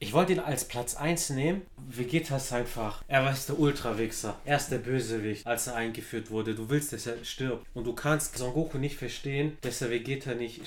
[0.00, 1.62] Ich wollte ihn als Platz 1 nehmen.
[1.76, 4.38] Vegeta ist einfach, er war der Ultra-Wichser.
[4.44, 6.54] Er ist der Bösewicht, als er eingeführt wurde.
[6.54, 7.66] Du willst, dass er stirbt.
[7.74, 10.60] Und du kannst Son Goku nicht verstehen, dass er Vegeta nicht,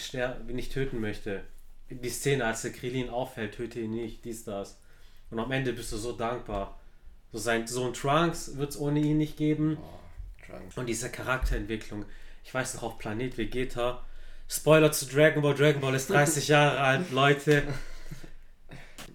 [0.47, 1.43] nicht töten möchte.
[1.89, 4.77] Die Szene, als der Krillin auffällt, töte ihn nicht, dies, das.
[5.29, 6.79] Und am Ende bist du so dankbar.
[7.31, 9.77] So sein Sohn Trunks wird es ohne ihn nicht geben.
[9.79, 10.79] Oh.
[10.79, 12.05] Und diese Charakterentwicklung.
[12.43, 14.03] Ich weiß noch auf Planet Vegeta.
[14.49, 15.55] Spoiler zu Dragon Ball.
[15.55, 17.63] Dragon Ball ist 30 Jahre alt, Leute.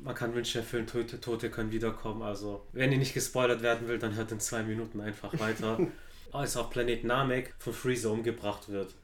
[0.06, 2.22] Man kann Wünsche erfüllen, Tote, Tote können wiederkommen.
[2.22, 5.78] Also, wenn ihr nicht gespoilert werden will, dann hört in zwei Minuten einfach weiter.
[6.32, 8.94] Als auf Planet Namek von Freezer umgebracht wird.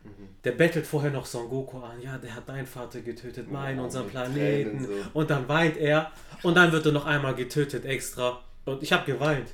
[0.44, 2.00] Der bettelt vorher noch Son Goku an.
[2.00, 4.84] Ja, der hat deinen Vater getötet, mein, unseren mit Planeten.
[4.84, 4.90] So.
[5.14, 6.12] Und dann weint er.
[6.42, 8.44] Und dann wird er noch einmal getötet extra.
[8.64, 9.48] Und ich habe geweint.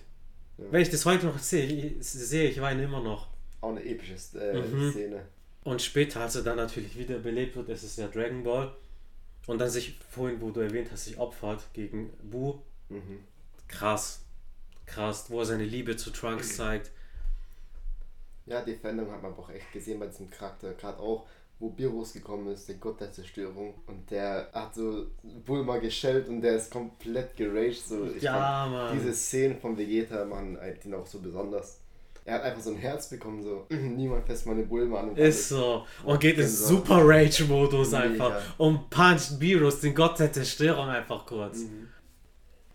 [0.59, 0.65] Ja.
[0.71, 3.29] Wenn ich das heute noch sehe, ich, sehe ich weine immer noch.
[3.61, 4.91] Auch eine epische äh, Mhm.
[4.91, 5.23] Szene.
[5.65, 8.73] Und später, als er dann natürlich wiederbelebt wird, es ist ja Dragon Ball.
[9.49, 12.59] Und dann sich, vorhin, wo du erwähnt hast, sich opfert gegen Bu.
[12.91, 13.25] Mhm.
[13.67, 14.21] Krass.
[14.85, 16.91] Krass, wo er seine Liebe zu Trunks zeigt.
[18.45, 20.75] Ja, die Veränderung hat man aber auch echt gesehen bei diesem Charakter.
[20.75, 21.27] Gerade auch,
[21.59, 23.73] wo Virus gekommen ist, der Gott der Zerstörung.
[23.87, 27.87] Und der hat so Bulma geschellt und der ist komplett geraged.
[27.87, 28.05] So.
[28.05, 28.99] Ich Ja, Mann.
[28.99, 31.81] Diese Szenen von Vegeta machen den auch so besonders.
[32.29, 35.09] Er hat einfach so ein Herz bekommen, so niemand fässt meine Bulma an.
[35.11, 35.87] Und Ist so.
[36.05, 36.47] Und geht in.
[36.47, 38.43] Super Rage-Modus einfach.
[38.59, 41.61] Und puncht Virus, den Gott der Zerstörung einfach kurz.
[41.61, 41.89] Mhm.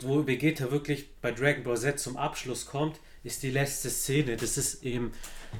[0.00, 4.36] Wo Vegeta wirklich bei Dragon Ball Z zum Abschluss kommt, ist die letzte Szene.
[4.36, 5.12] Das ist eben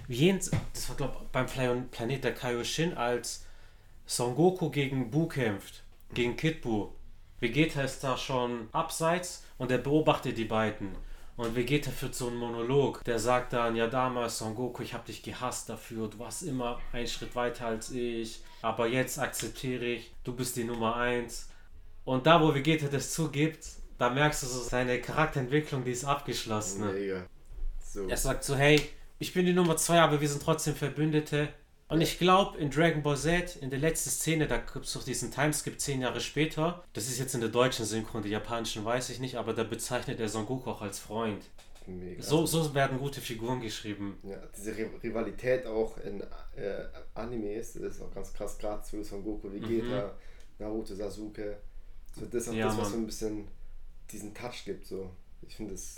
[0.08, 3.46] jens, das war glaube beim Plan Planet der Kaioshin, als
[4.06, 6.88] Son Goku gegen Bu kämpft, gegen Kid Bu.
[7.38, 10.96] Vegeta ist da schon abseits und er beobachtet die beiden.
[11.36, 15.04] Und Vegeta führt so einen Monolog, der sagt dann, ja damals Son Goku, ich habe
[15.04, 20.12] dich gehasst dafür, du warst immer einen Schritt weiter als ich, aber jetzt akzeptiere ich,
[20.22, 21.48] du bist die Nummer eins.
[22.04, 23.66] Und da, wo Vegeta das zugibt,
[23.98, 26.92] da merkst du so seine Charakterentwicklung, die ist abgeschlossen.
[26.92, 27.26] Mega.
[27.82, 28.06] So.
[28.06, 28.80] Er sagt so, hey,
[29.18, 31.48] ich bin die Nummer zwei, aber wir sind trotzdem Verbündete.
[31.88, 35.04] Und ich glaube, in Dragon Ball Z, in der letzten Szene, da gibt es doch
[35.04, 36.82] diesen Timeskip zehn Jahre später.
[36.94, 40.18] Das ist jetzt in der deutschen Synchron, die japanischen weiß ich nicht, aber da bezeichnet
[40.18, 41.44] er Son Goku auch als Freund.
[41.86, 42.22] Mega.
[42.22, 44.16] So, so werden gute Figuren geschrieben.
[44.22, 46.22] Ja, diese Ri- Rivalität auch in
[46.56, 50.14] äh, Animes, das ist auch ganz krass, gerade zu Son Goku, Vegeta,
[50.58, 51.58] Naruto, Sasuke.
[52.18, 52.58] So das ist auch Mhm.
[52.60, 52.92] Ja, das, was Mann.
[52.92, 53.48] so ein bisschen
[54.10, 54.86] diesen Touch gibt.
[54.86, 55.10] So.
[55.46, 55.96] Ich finde, das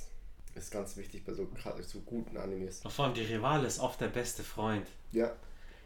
[0.57, 1.47] ist ganz wichtig bei so,
[1.87, 2.81] so guten Animes.
[2.83, 4.89] Und vor allem die Rivale ist oft der beste Freund.
[5.13, 5.33] Ja,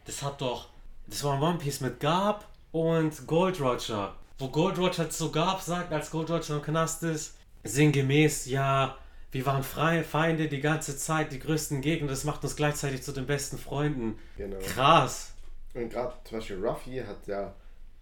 [0.05, 0.69] Das hat doch.
[1.07, 4.15] Das war ein One Piece mit Garb und Gold Roger.
[4.39, 8.97] Wo Gold Roger zu Garb sagt, als Gold Roger im Knast ist, sinngemäß, ja,
[9.31, 13.11] wir waren freie Feinde die ganze Zeit, die größten Gegner, das macht uns gleichzeitig zu
[13.11, 14.17] den besten Freunden.
[14.37, 14.57] genau.
[14.59, 15.33] Krass.
[15.73, 17.53] Und gerade zum Beispiel Ruffy hat ja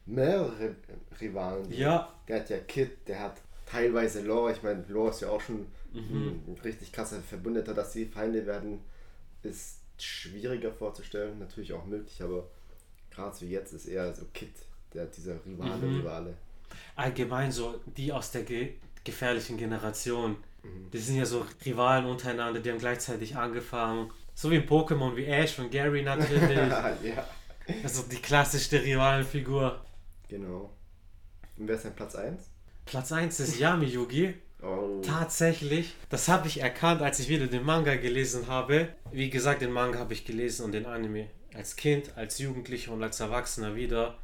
[0.06, 0.76] mehrere
[1.20, 1.72] Rivalen.
[1.72, 4.50] Ja, Der hat ja Kid, der hat teilweise Law.
[4.50, 6.44] Ich meine, Law ist ja auch schon Mhm.
[6.48, 8.80] ein richtig krasser Verbündeter, dass sie Feinde werden,
[9.42, 11.40] ist schwieriger vorzustellen.
[11.40, 12.48] Natürlich auch möglich, aber
[13.12, 14.52] gerade so jetzt ist eher so Kid,
[14.94, 15.98] der dieser Rivale, Mhm.
[16.00, 16.34] Rivale.
[16.96, 18.74] allgemein so die aus der ge
[19.04, 20.38] gefährlichen Generation.
[20.64, 20.92] Mhm.
[20.92, 24.12] Die sind ja so Rivalen untereinander, die haben gleichzeitig angefangen.
[24.36, 26.42] So wie in Pokémon wie Ash und Gary natürlich.
[27.04, 27.28] ja,
[27.84, 29.84] also die klassischste Rivalenfigur.
[30.28, 30.74] genau.
[31.58, 32.50] Und wer ist denn Platz 1?
[32.86, 34.34] Platz 1 ist Yami Yugi.
[34.62, 38.90] Oh, Tatsächlich, das habe ich erkannt, als ich wieder den Manga gelesen habe.
[39.12, 43.04] Wie gesagt, den Manga habe ich gelesen und den Anime als Kind, als Jugendlicher und
[43.04, 44.18] als Erwachsener wieder.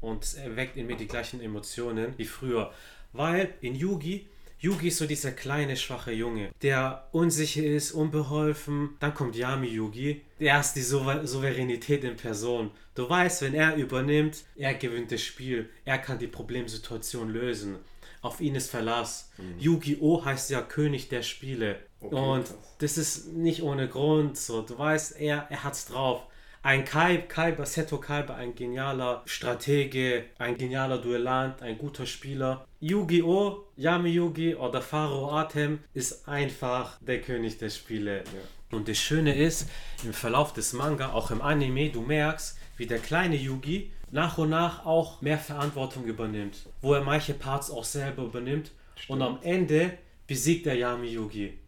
[0.00, 2.72] Und es erweckt in mir die gleichen Emotionen wie früher.
[3.12, 4.26] Weil in Yugi,
[4.60, 8.90] Yugi ist so dieser kleine, schwache Junge, der unsicher ist, unbeholfen.
[9.00, 10.20] Dann kommt Yami Yugi.
[10.38, 12.70] Der ist die Souver Souveränität in Person.
[12.94, 15.70] Du weißt, wenn er übernimmt, er gewinnt das Spiel.
[15.86, 17.76] Er kann die Problemsituation lösen.
[18.22, 19.30] Auf ihn ist Verlass.
[19.58, 20.24] Yu-Gi-Oh!
[20.24, 21.76] heißt ja König der Spiele.
[22.00, 22.58] Okay, Und krass.
[22.78, 24.62] das ist nicht ohne Grund so.
[24.62, 26.22] Du weißt, er, er hat's drauf.
[26.62, 32.66] Ein Kai, Kaiba, Seto Kaiba, ein genialer Stratege, ein genialer Duellant, ein guter Spieler.
[32.80, 38.24] Yu-Gi-Oh!, Yami Yugi oder Pharaoh Atem ist einfach der König der Spiele.
[38.70, 39.68] Und das Schöne ist,
[40.04, 44.50] im Verlauf des Manga, auch im Anime, du merkst, wie der kleine Yugi nach und
[44.50, 46.58] nach auch mehr Verantwortung übernimmt.
[46.80, 48.72] Wo er manche Parts auch selber übernimmt.
[49.08, 49.92] Und am Ende
[50.26, 51.58] besiegt er Yami Yugi.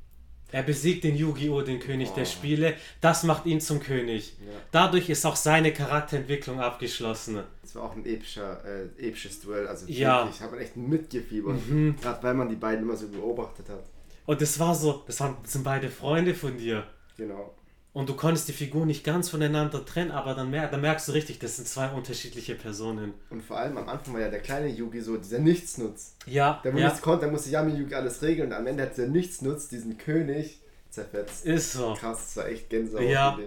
[0.53, 2.74] Er besiegt den Yu-Gi-Oh!, den König der Spiele.
[3.01, 4.34] Das macht ihn zum König.
[4.38, 4.53] Ja.
[4.70, 7.43] Dadurch ist auch seine Charakterentwicklung abgeschlossen.
[7.62, 9.66] Das war auch ein epischer, äh, episches Duell.
[9.66, 10.16] Also Ja.
[10.16, 10.18] Mhm.
[10.26, 11.59] wirklich, ich habe echt mitgefiebert.
[12.03, 13.82] Gerade weil man die beiden immer so beobachtet hat.
[14.26, 16.86] Und das war so, das, waren, das sind beide Freunde von dir.
[17.16, 17.55] Genau.
[17.95, 21.12] Und du konntest die Figuren nicht ganz voneinander trennen, aber dann, mer dann merkst du
[21.12, 23.12] richtig, das sind zwei unterschiedliche Personen.
[23.28, 26.16] Und vor allem am Anfang war ja der kleine Yugi so dieser Nichtsnutz.
[26.24, 28.97] Ja, Der wo ja konnte, der musste Yami Yugi alles regeln und am Ende hat
[28.97, 31.45] der Nichtsnutz diesen König zerfetzt.
[31.45, 31.93] ist so.
[31.93, 33.05] Krass, das war echt Gänsehaut.
[33.05, 33.38] Ja.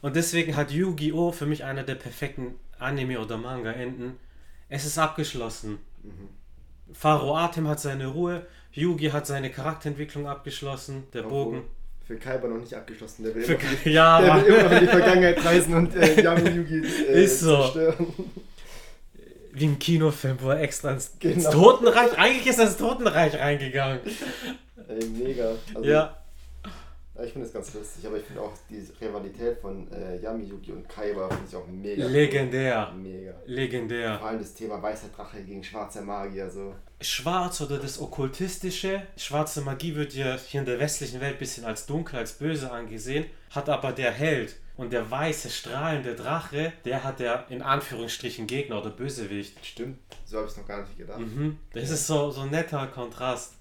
[0.00, 1.32] Und deswegen hat Yu-Gi-Oh!
[1.32, 4.16] für mich einer der perfekten Anime- oder Manga-Enden.
[4.70, 5.78] Es ist abgeschlossen.
[6.92, 11.58] Pharaoh Atem hat seine Ruhe, Yugi hat seine Charakterentwicklung abgeschlossen, der Bogen.
[11.58, 11.70] Obwohl,
[12.08, 13.22] Für Kaiba noch nicht abgeschlossen.
[13.22, 15.44] Der will, Für, immer, noch in ja, die, der will immer noch in die Vergangenheit
[15.44, 17.56] reisen und äh, Yami Yugi äh, Ist so.
[17.60, 18.06] zerstören.
[19.52, 21.50] wie im Kinofilm, wo er extra ins, ins Genau.
[21.52, 24.00] Totenreich, eigentlich ist er ins Totenreich reingegangen.
[24.88, 25.50] Ey, mega.
[25.74, 26.16] Also, Ja,
[27.24, 30.72] Ich finde es ganz lustig, aber ich finde auch die Rivalität von äh, Yami Yugi
[30.72, 32.06] und Kaiba finde ich auch mega.
[32.06, 32.92] legendär.
[32.96, 33.34] Mega.
[33.46, 34.18] Legendär.
[34.18, 36.74] Vor allem das Thema weißer Drache gegen schwarzer Magier, so.
[37.00, 39.02] Schwarz oder das Okkultistische.
[39.16, 42.70] Schwarze Magie wird ja hier in der westlichen Welt ein bisschen als dunkel, als böse
[42.70, 43.26] angesehen.
[43.50, 48.80] Hat aber der Held und der weiße, strahlende Drache, der hat der in Anführungsstrichen Gegner
[48.80, 49.64] oder Bösewicht.
[49.64, 51.18] Stimmt, so habe ich es noch gar nicht gedacht.
[51.18, 51.58] Mhm.
[51.72, 53.54] Das ist so, so ein netter Kontrast.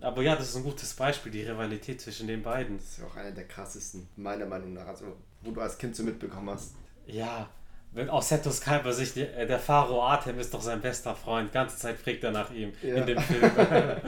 [0.00, 2.76] Aber ja, das ist ein gutes Beispiel, die Rivalität zwischen den beiden.
[2.76, 5.96] Das ist ja auch einer der krassesten, meiner Meinung nach, also wo du als Kind
[5.96, 6.74] so mitbekommen hast.
[7.06, 7.48] Ja,
[7.92, 11.52] Wenn aus Setos Kalber sich der, der Pharao Artem ist doch sein bester Freund.
[11.52, 12.96] Ganze Zeit fragt er nach ihm ja.
[12.96, 13.50] in dem Film.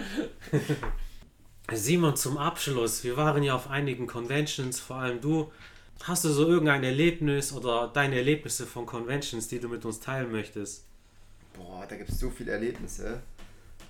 [1.73, 3.05] Simon, zum Abschluss.
[3.05, 5.53] Wir waren ja auf einigen Conventions, vor allem du.
[6.05, 10.31] Hast du so irgendein Erlebnis oder deine Erlebnisse von Conventions, die du mit uns teilen
[10.31, 10.85] möchtest?
[11.55, 13.21] Boah, da gibt es so viele Erlebnisse.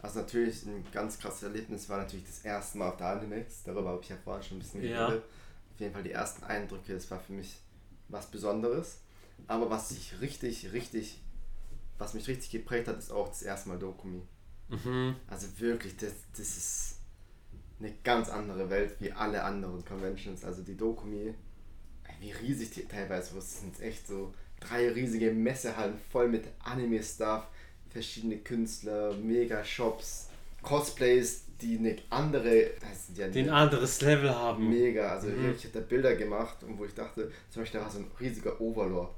[0.03, 3.63] Also natürlich ein ganz krasses Erlebnis war natürlich das erste Mal auf der Animex.
[3.65, 4.99] Darüber habe ich ja vorhin schon ein bisschen geredet.
[4.99, 5.17] Ja.
[5.17, 7.57] Auf jeden Fall die ersten Eindrücke, das war für mich
[8.09, 8.99] was Besonderes.
[9.47, 11.21] Aber was sich richtig, richtig,
[11.99, 14.23] was mich richtig geprägt hat, ist auch das erste Mal Dokumi.
[14.69, 15.17] Mhm.
[15.29, 16.95] Also wirklich, das, das ist
[17.79, 20.45] eine ganz andere Welt wie alle anderen Conventions.
[20.45, 21.35] Also die Dokumi,
[22.21, 27.47] wie riesig die teilweise sind, echt so drei riesige Messehallen voll mit Anime-Stuff,
[27.99, 30.29] verschiedene Künstler, Mega-Shops,
[30.63, 32.71] Cosplays, die eine andere,
[33.17, 34.69] ja die ein anderes Level haben.
[34.69, 35.53] Mega, also mhm.
[35.57, 38.11] ich habe da Bilder gemacht und wo ich dachte, zum Beispiel da war so ein
[38.21, 39.11] riesiger Overlord.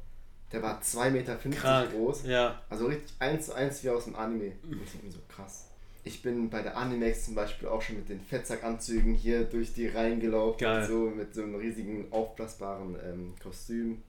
[0.51, 1.91] Der war 2,50 Meter Krank.
[1.93, 2.25] groß.
[2.25, 2.63] Ja.
[2.71, 4.53] Also richtig eins zu eins wie aus dem Anime.
[4.65, 4.79] Mhm.
[4.81, 5.67] Das ist irgendwie so krass.
[6.03, 9.89] Ich bin bei der Animex zum Beispiel auch schon mit den Fettsackanzügen hier durch die
[9.89, 10.59] Reihen gelaufen.
[10.59, 10.87] Geil.
[10.89, 14.03] So, mit so einem riesigen aufblasbaren ähm, Kostüm.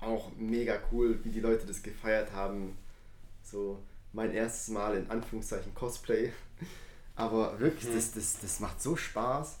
[0.00, 2.78] Auch mega cool, wie die Leute das gefeiert haben.
[3.46, 3.80] So
[4.12, 6.32] mein erstes Mal in Anführungszeichen Cosplay.
[7.14, 7.94] Aber wirklich, hm.
[7.94, 9.58] das, das, das macht so Spaß.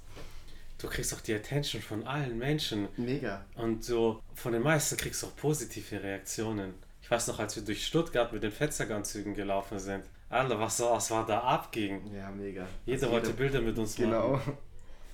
[0.78, 2.88] Du kriegst auch die Attention von allen Menschen.
[2.96, 3.44] Mega.
[3.54, 6.74] Und so von den meisten kriegst du auch positive Reaktionen.
[7.00, 10.04] Ich weiß noch, als wir durch Stuttgart mit den Fetzaganzügen gelaufen sind.
[10.28, 12.12] Alter, was, was war da abging.
[12.12, 12.66] Ja, mega.
[12.84, 14.32] Jeder also wollte Bilder mit uns genau.
[14.32, 14.42] machen.
[14.44, 14.58] Genau.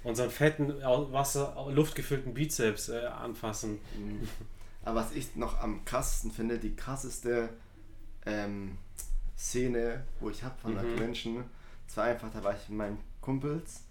[0.04, 3.78] Unseren fetten, Wasser, luftgefüllten Bizeps äh, anfassen.
[3.96, 4.26] Mhm.
[4.84, 7.50] Aber was ich noch am krassesten finde, die krasseste
[8.26, 8.78] ähm,
[9.36, 10.76] Szene, wo ich habe von mhm.
[10.76, 11.44] der Convention,
[11.86, 13.82] das war einfach, da war ich mit meinen Kumpels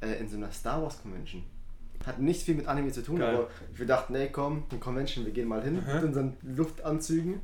[0.00, 1.42] äh, in so einer Star Wars Convention.
[2.04, 3.34] Hat nicht viel mit Anime zu tun, Geil.
[3.34, 5.94] aber wir dachten, nee, komm, eine Convention, wir gehen mal hin mhm.
[5.94, 7.40] mit unseren Luftanzügen.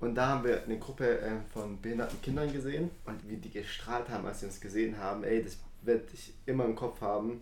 [0.00, 4.08] Und da haben wir eine Gruppe äh, von behinderten Kindern gesehen und wie die gestrahlt
[4.08, 5.24] haben, als sie uns gesehen haben.
[5.24, 7.40] Ey, das werde ich immer im Kopf haben.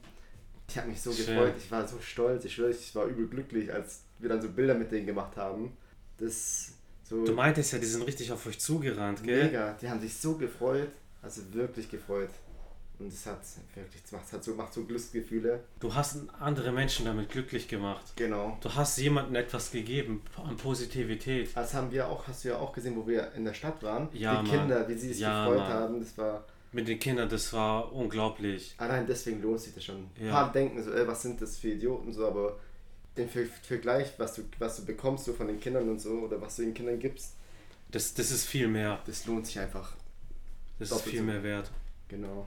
[0.69, 1.27] Ich habe mich so Schön.
[1.27, 4.49] gefreut, ich war so stolz, ich schwöre, ich war übel glücklich, als wir dann so
[4.49, 5.77] Bilder mit denen gemacht haben.
[6.19, 7.25] Das so.
[7.25, 9.45] Du meintest ja, die sind richtig auf euch zugerannt, gell?
[9.47, 10.91] Mega, die haben sich so gefreut,
[11.23, 12.31] also wirklich gefreut.
[12.99, 13.41] Und es hat
[13.75, 15.61] wirklich, es macht, hat so, macht so Glücksgefühle.
[15.81, 18.05] Du hast andere Menschen damit glücklich gemacht.
[18.15, 18.59] Genau.
[18.61, 21.51] Du hast jemandem etwas gegeben an Positivität.
[21.57, 24.09] Das haben wir auch, hast du ja auch gesehen, wo wir in der Stadt waren.
[24.13, 24.59] Ja, Die Mann.
[24.61, 25.73] Kinder, wie sie sich ja, gefreut Mann.
[25.73, 26.45] haben, das war.
[26.71, 28.75] Mit den Kindern, das war unglaublich.
[28.79, 30.09] Allein deswegen lohnt sich das schon.
[30.19, 30.27] Ja.
[30.27, 32.57] Ein paar denken so, ey, was sind das für Idioten so, aber
[33.17, 36.57] den Vergleich, was du, was du bekommst so von den Kindern und so, oder was
[36.57, 37.35] du den Kindern gibst,
[37.91, 39.01] das, das ist viel mehr.
[39.07, 39.95] Das lohnt sich einfach.
[40.79, 41.25] Das ist viel so.
[41.25, 41.71] mehr wert.
[42.09, 42.47] Genau.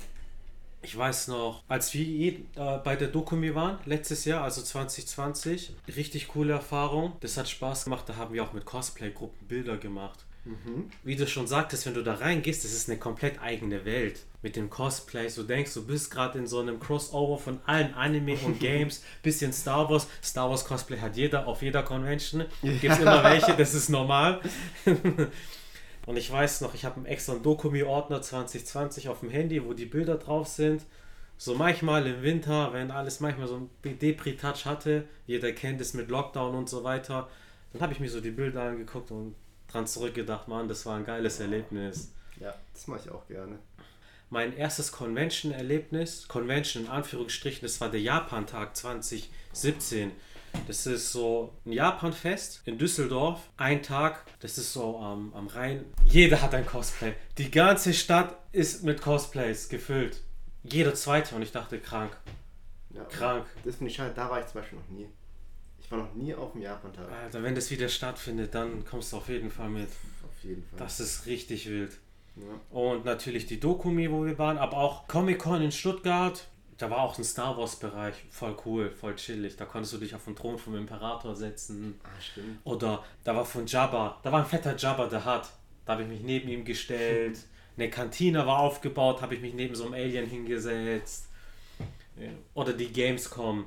[0.81, 6.27] Ich weiß noch, als wir äh, bei der Dokumi waren, letztes Jahr, also 2020, richtig
[6.27, 7.13] coole Erfahrung.
[7.21, 8.07] Das hat Spaß gemacht.
[8.07, 10.24] Da haben wir auch mit Cosplay-Gruppen Bilder gemacht.
[10.45, 10.91] Mhm.
[11.03, 14.19] Wie du schon sagtest, wenn du da reingehst, das ist eine komplett eigene Welt.
[14.43, 18.37] Mit dem Cosplay, du denkst, du bist gerade in so einem Crossover von allen Anime
[18.45, 20.07] und Games, bisschen Star Wars.
[20.23, 22.45] Star Wars Cosplay hat jeder auf jeder Convention.
[22.61, 24.39] Gibt es immer welche, das ist normal.
[26.05, 29.85] und ich weiß noch, ich habe einen extra Dokumi-Ordner 2020 auf dem Handy, wo die
[29.85, 30.83] Bilder drauf sind.
[31.37, 36.09] So manchmal im Winter, wenn alles manchmal so ein Depri-Touch hatte, jeder kennt es mit
[36.09, 37.27] Lockdown und so weiter,
[37.73, 39.35] dann habe ich mir so die Bilder angeguckt und
[39.75, 42.11] dran zurückgedacht, Mann, das war ein geiles Erlebnis.
[42.39, 43.59] Ja, das mache ich auch gerne.
[44.29, 50.11] Mein erstes Convention-Erlebnis, Convention in Anführungsstrichen, das war der Japan-Tag 2017.
[50.67, 53.41] Das ist so ein Japan-Fest in Düsseldorf.
[53.57, 55.85] Ein Tag, das ist so ähm, am Rhein.
[56.05, 57.13] Jeder hat ein Cosplay.
[57.37, 60.21] Die ganze Stadt ist mit Cosplays gefüllt.
[60.63, 62.15] Jeder zweite und ich dachte, krank.
[62.91, 63.45] Ja, krank.
[63.65, 65.09] Das finde ich halt, da war ich zum Beispiel noch nie.
[65.85, 67.11] Ich war noch nie auf dem Japan-Tag.
[67.11, 69.87] Alter, wenn das wieder stattfindet, dann kommst du auf jeden Fall mit.
[69.87, 70.79] Auf jeden Fall.
[70.79, 71.91] Das ist richtig wild.
[72.37, 72.43] Ja.
[72.71, 76.47] Und natürlich die Dokumi, wo wir waren, aber auch Comic-Con in Stuttgart.
[76.79, 79.57] Da war auch ein Star Wars-Bereich, voll cool, voll chillig.
[79.57, 81.99] Da konntest du dich auf den Thron vom Imperator setzen.
[82.03, 82.59] Ah, stimmt.
[82.63, 85.49] Oder da war von Jabba, da war ein fetter Jabba, der hat.
[85.85, 87.37] Da habe ich mich neben ihm gestellt.
[87.77, 91.27] Eine Kantine war aufgebaut, habe ich mich neben so einem Alien hingesetzt.
[92.55, 93.65] Oder die Gamescom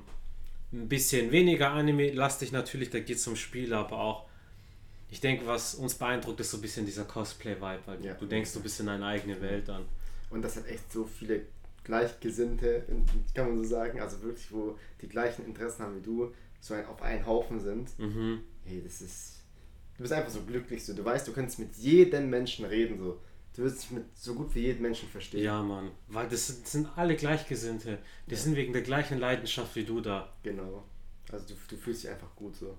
[0.73, 4.29] ein bisschen weniger Anime-lastig natürlich, da geht es um Spiele, aber auch,
[5.11, 8.15] ich denke, was uns beeindruckt, ist so ein bisschen dieser Cosplay-Vibe, weil ja.
[8.15, 9.85] du denkst, du bist in eine eigene Welt an.
[10.31, 11.43] Und das hat echt so viele
[11.85, 12.85] Gleichgesinnte,
[13.35, 16.85] kann man so sagen, also wirklich, wo die gleichen Interessen haben wie du, so ein,
[16.87, 17.99] auf einen Haufen sind.
[17.99, 18.41] Mhm.
[18.65, 19.37] Hey, das ist.
[19.97, 20.93] Du bist einfach so glücklich, so.
[20.93, 23.21] Du weißt, du kannst mit jedem Menschen reden, so.
[23.59, 25.43] Du wirst dich mit so gut wie jedem Menschen verstehen.
[25.43, 25.91] Ja, Mann.
[26.07, 27.99] Weil das sind, das sind alle Gleichgesinnte.
[28.29, 28.37] Die ja.
[28.37, 30.33] sind wegen der gleichen Leidenschaft wie du da.
[30.45, 30.85] Genau.
[31.33, 32.79] Also du, du fühlst dich einfach gut so.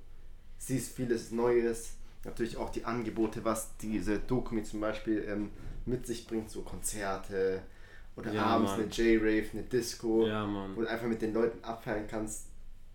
[0.57, 1.95] siehst vieles Neues.
[2.23, 5.49] Natürlich auch die Angebote, was diese Dokumi zum Beispiel ähm,
[5.85, 7.61] mit sich bringt, so Konzerte
[8.15, 8.81] oder Ja, abends Mann.
[8.83, 10.77] eine J-Rave, eine Disco, Ja, Mann.
[10.77, 12.45] wo du einfach mit den Leuten abfeiern kannst,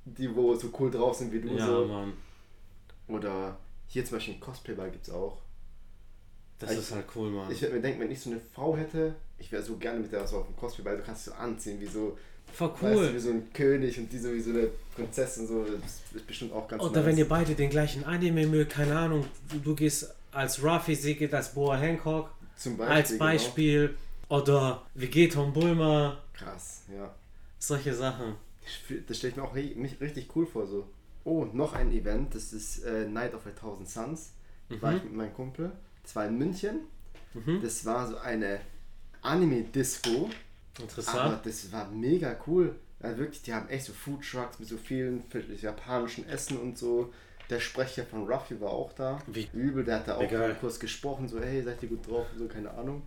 [0.06, 1.84] die wo so cool drauf sind wie du Ja, so.
[1.84, 2.14] Mann.
[3.08, 3.58] Oder
[3.88, 5.43] hier zum Beispiel einen Cosplay-Ball gibt es auch.
[6.64, 7.50] Das Ich- ist halt cool, Mann.
[7.50, 10.12] Ich würde mir denken, wenn ich so eine Frau hätte, ich wäre so gerne mit
[10.12, 12.16] der so auf dem Cosplay, weil du kannst dich so anziehen, wie so,
[12.52, 13.14] Voll weißt du, cool.
[13.14, 16.52] wie so ein König und die so wie so eine Prinzessin, so, das ist bestimmt
[16.52, 17.06] auch ganz Oder nice.
[17.06, 19.24] wenn ihr beide den gleichen Anime mögt, keine Ahnung,
[19.62, 23.24] du, gehst als Ruffy, sie geht als Boa Hancock, Zum als genau.
[23.24, 23.94] Beispiel.
[24.28, 27.14] Oder Vegeton Bulma, Krass, ja.
[27.58, 28.34] solche Sachen.
[29.06, 30.86] Das stelle ich mir auch mich richtig cool vor, so.
[31.24, 34.30] Oh, noch ein Event, das ist äh, Night of a Thousand Suns.
[34.70, 34.96] Da war Mhm.
[34.96, 35.72] ich mit meinem Kumpel.
[36.04, 36.80] Das war in München.
[37.34, 37.60] Mhm.
[37.62, 38.60] Das war so eine
[39.22, 40.30] Anime-Disco.
[40.76, 41.46] Aber Interessant.
[41.46, 42.74] das war mega cool.
[43.00, 45.22] Also wirklich, die haben echt so Food Trucks mit so vielen
[45.60, 47.12] japanischen Essen und so.
[47.50, 49.20] Der Sprecher von Ruffy war auch da.
[49.26, 50.56] Wie- Übel, der hat da auch geil.
[50.60, 53.02] kurz gesprochen, so, hey, seid ihr gut drauf und so, keine Ahnung.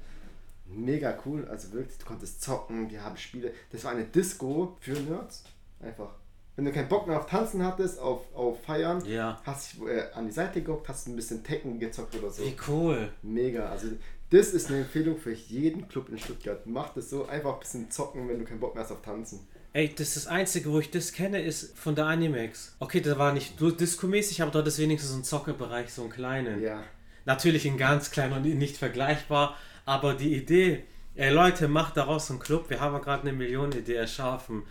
[0.65, 3.51] Mega cool, also wirklich, du konntest zocken, die haben Spiele.
[3.71, 5.45] Das war eine Disco für Nerds.
[5.79, 6.13] Einfach.
[6.57, 9.39] Wenn du keinen Bock mehr auf Tanzen hattest, auf, auf Feiern, Ja.
[9.45, 12.43] hast dich äh, an die Seite geguckt, hast ein bisschen Tekken gezockt oder so.
[12.43, 13.09] Wie cool.
[13.21, 13.87] Mega, also
[14.31, 16.65] das ist eine Empfehlung für jeden Club in Stuttgart.
[16.65, 19.47] Mach das so, einfach ein bisschen zocken, wenn du keinen Bock mehr hast auf Tanzen.
[19.71, 22.75] Ey, das ist das Einzige, wo ich das kenne, ist von der Animex.
[22.79, 26.61] Okay, da war nicht Disco-mäßig, aber dort ist wenigstens so ein Zockerbereich, so einen kleinen.
[26.61, 26.83] Ja,
[27.25, 29.55] Natürlich ein ganz klein und nicht vergleichbar,
[29.85, 33.95] aber die Idee, ey Leute, macht daraus einen Club, wir haben ja gerade eine Million-Idee
[33.95, 34.63] erschaffen.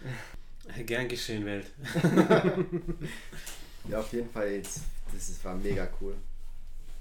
[0.87, 1.67] Gern geschehen, Welt.
[3.89, 4.81] ja auf jeden Fall, jetzt,
[5.13, 6.15] das ist, war mega cool.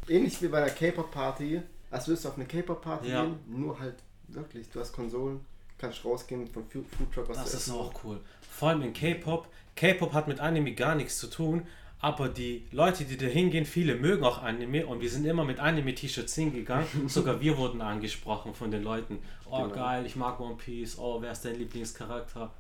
[0.08, 1.62] Ähnlich wie bei der K-Pop-Party,
[1.92, 3.24] als würdest du auf eine K-Pop-Party Ja.
[3.24, 3.96] gehen, nur halt
[4.28, 5.40] wirklich, du hast Konsolen,
[5.78, 8.20] kannst rausgehen von Fu- Food Truck, was Das du ist essen auch cool.
[8.50, 9.48] Vor allem in K-Pop.
[9.76, 11.66] K-Pop hat mit Anime gar nichts zu tun,
[12.00, 15.60] aber die Leute, die da hingehen, viele mögen auch Anime und wir sind immer mit
[15.60, 16.86] Anime-T-Shirts hingegangen.
[17.08, 19.20] Sogar wir wurden angesprochen von den Leuten.
[19.50, 19.74] Oh Genau.
[19.76, 20.98] geil, ich mag One Piece.
[21.00, 22.54] Oh, wer ist dein Lieblingscharakter?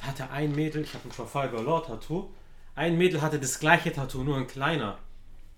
[0.00, 2.28] Da hatte ein Mädel, ich habe ein Trafalgar Law Tattoo.
[2.74, 4.98] Ein Mädel hatte das gleiche Tattoo, nur ein kleiner.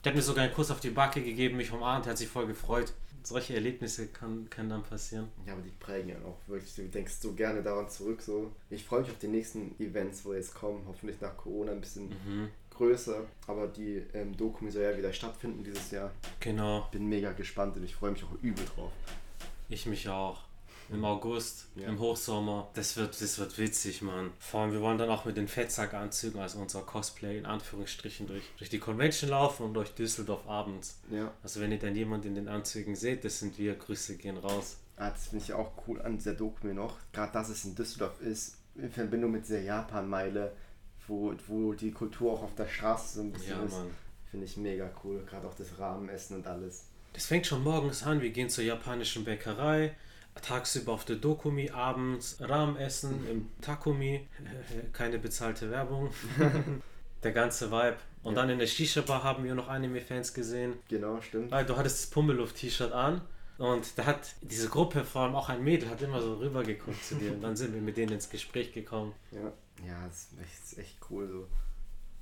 [0.04, 2.46] Der hat mir sogar einen Kuss auf die Backe gegeben, mich umarmt, hat sich voll
[2.46, 2.92] gefreut.
[3.22, 5.28] Solche Erlebnisse kann, können dann passieren.
[5.46, 6.74] Ja, aber die prägen ja auch wirklich.
[6.74, 8.22] Du denkst so gerne daran zurück.
[8.22, 8.50] So.
[8.70, 10.82] Ich freue mich auf die nächsten Events, wo jetzt kommen.
[10.88, 12.48] Hoffentlich nach Corona ein bisschen Mhm.
[12.70, 13.26] größer.
[13.46, 16.10] Aber die ähm, Dokumi soll ja wieder stattfinden dieses Jahr.
[16.40, 16.88] Genau.
[16.92, 18.92] Bin mega gespannt und ich freue mich auch übel drauf.
[19.68, 20.44] Ich mich auch.
[20.92, 21.86] Im August, Ja.
[21.88, 22.68] im Hochsommer.
[22.74, 24.32] Das wird, das wird witzig, Mann.
[24.40, 28.42] Vor allem, wir wollen dann auch mit den Fettsackanzügen, also unser Cosplay in Anführungsstrichen, durch,
[28.58, 30.98] durch die Convention laufen und durch Düsseldorf abends.
[31.10, 33.74] Ja, Also wenn ihr dann jemand in den Anzügen seht, das sind wir.
[33.74, 34.78] Grüße gehen raus.
[34.96, 36.96] ah, das finde ich auch cool an dieser Dokumi noch.
[37.12, 40.52] Gerade dass es in Düsseldorf ist, in Verbindung mit dieser Japan-Meile,
[41.06, 43.72] wo, wo die Kultur auch auf der Straße so ein bisschen Ja, ist.
[43.72, 43.90] Mann.
[44.30, 45.24] Finde ich mega cool.
[45.28, 46.84] Gerade auch das Rahmenessen und alles.
[47.12, 48.20] Das fängt schon morgens an.
[48.20, 49.96] Wir gehen zur japanischen Bäckerei.
[50.42, 54.28] Tagsüber auf der Dokumi, abends Rahmenessen im Takumi.
[54.92, 56.10] Keine bezahlte Werbung.
[57.22, 57.96] der ganze Vibe.
[58.22, 60.74] Und dann in der Shisha-Bar haben wir noch Anime-Fans gesehen.
[60.88, 61.50] Genau, stimmt.
[61.50, 63.22] Weil du hattest das Pummeluft-T-Shirt an
[63.60, 67.04] und da hat diese Gruppe, vor allem auch ein Mädel, hat immer so rüber geguckt
[67.04, 69.12] zu dir und dann sind wir mit denen ins Gespräch gekommen.
[69.32, 69.52] Ja,
[69.86, 71.46] ja, das ist echt, das ist echt cool so.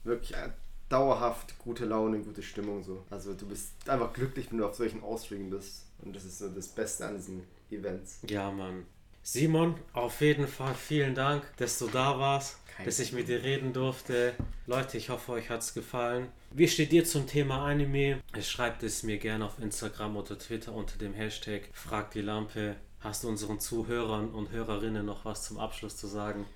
[0.02, 0.50] Wirklich äh,
[0.88, 3.04] dauerhaft gute Laune, gute Stimmung so.
[3.08, 5.86] Also du bist einfach glücklich, wenn du auf solchen Ausflügen bist.
[6.02, 8.20] Und das ist so das Beste an diesen Events.
[8.28, 8.86] Ja, Mann.
[9.22, 13.42] Simon, auf jeden Fall vielen Dank, dass du da warst, Kein dass ich mit dir
[13.42, 14.32] reden durfte.
[14.66, 16.28] Leute, ich hoffe, euch hat es gefallen.
[16.50, 18.22] Wie steht ihr zum Thema Anime?
[18.40, 22.76] Schreibt es mir gerne auf Instagram oder Twitter unter dem Hashtag Frag die Lampe.
[23.00, 26.46] Hast du unseren Zuhörern und Hörerinnen noch was zum Abschluss zu sagen?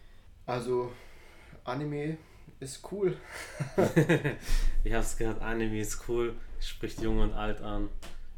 [0.47, 0.91] Also,
[1.65, 2.17] Anime
[2.59, 3.17] ist cool.
[4.85, 7.89] Ich hab's gehört, Anime ist cool, spricht jung und alt an.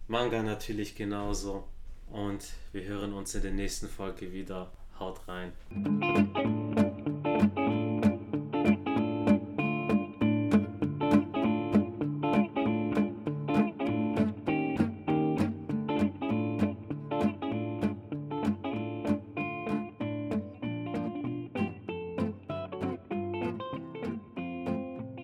[0.09, 1.67] Manga natürlich genauso.
[2.11, 4.71] Und wir hören uns in der nächsten Folge wieder.
[4.99, 5.53] Haut rein.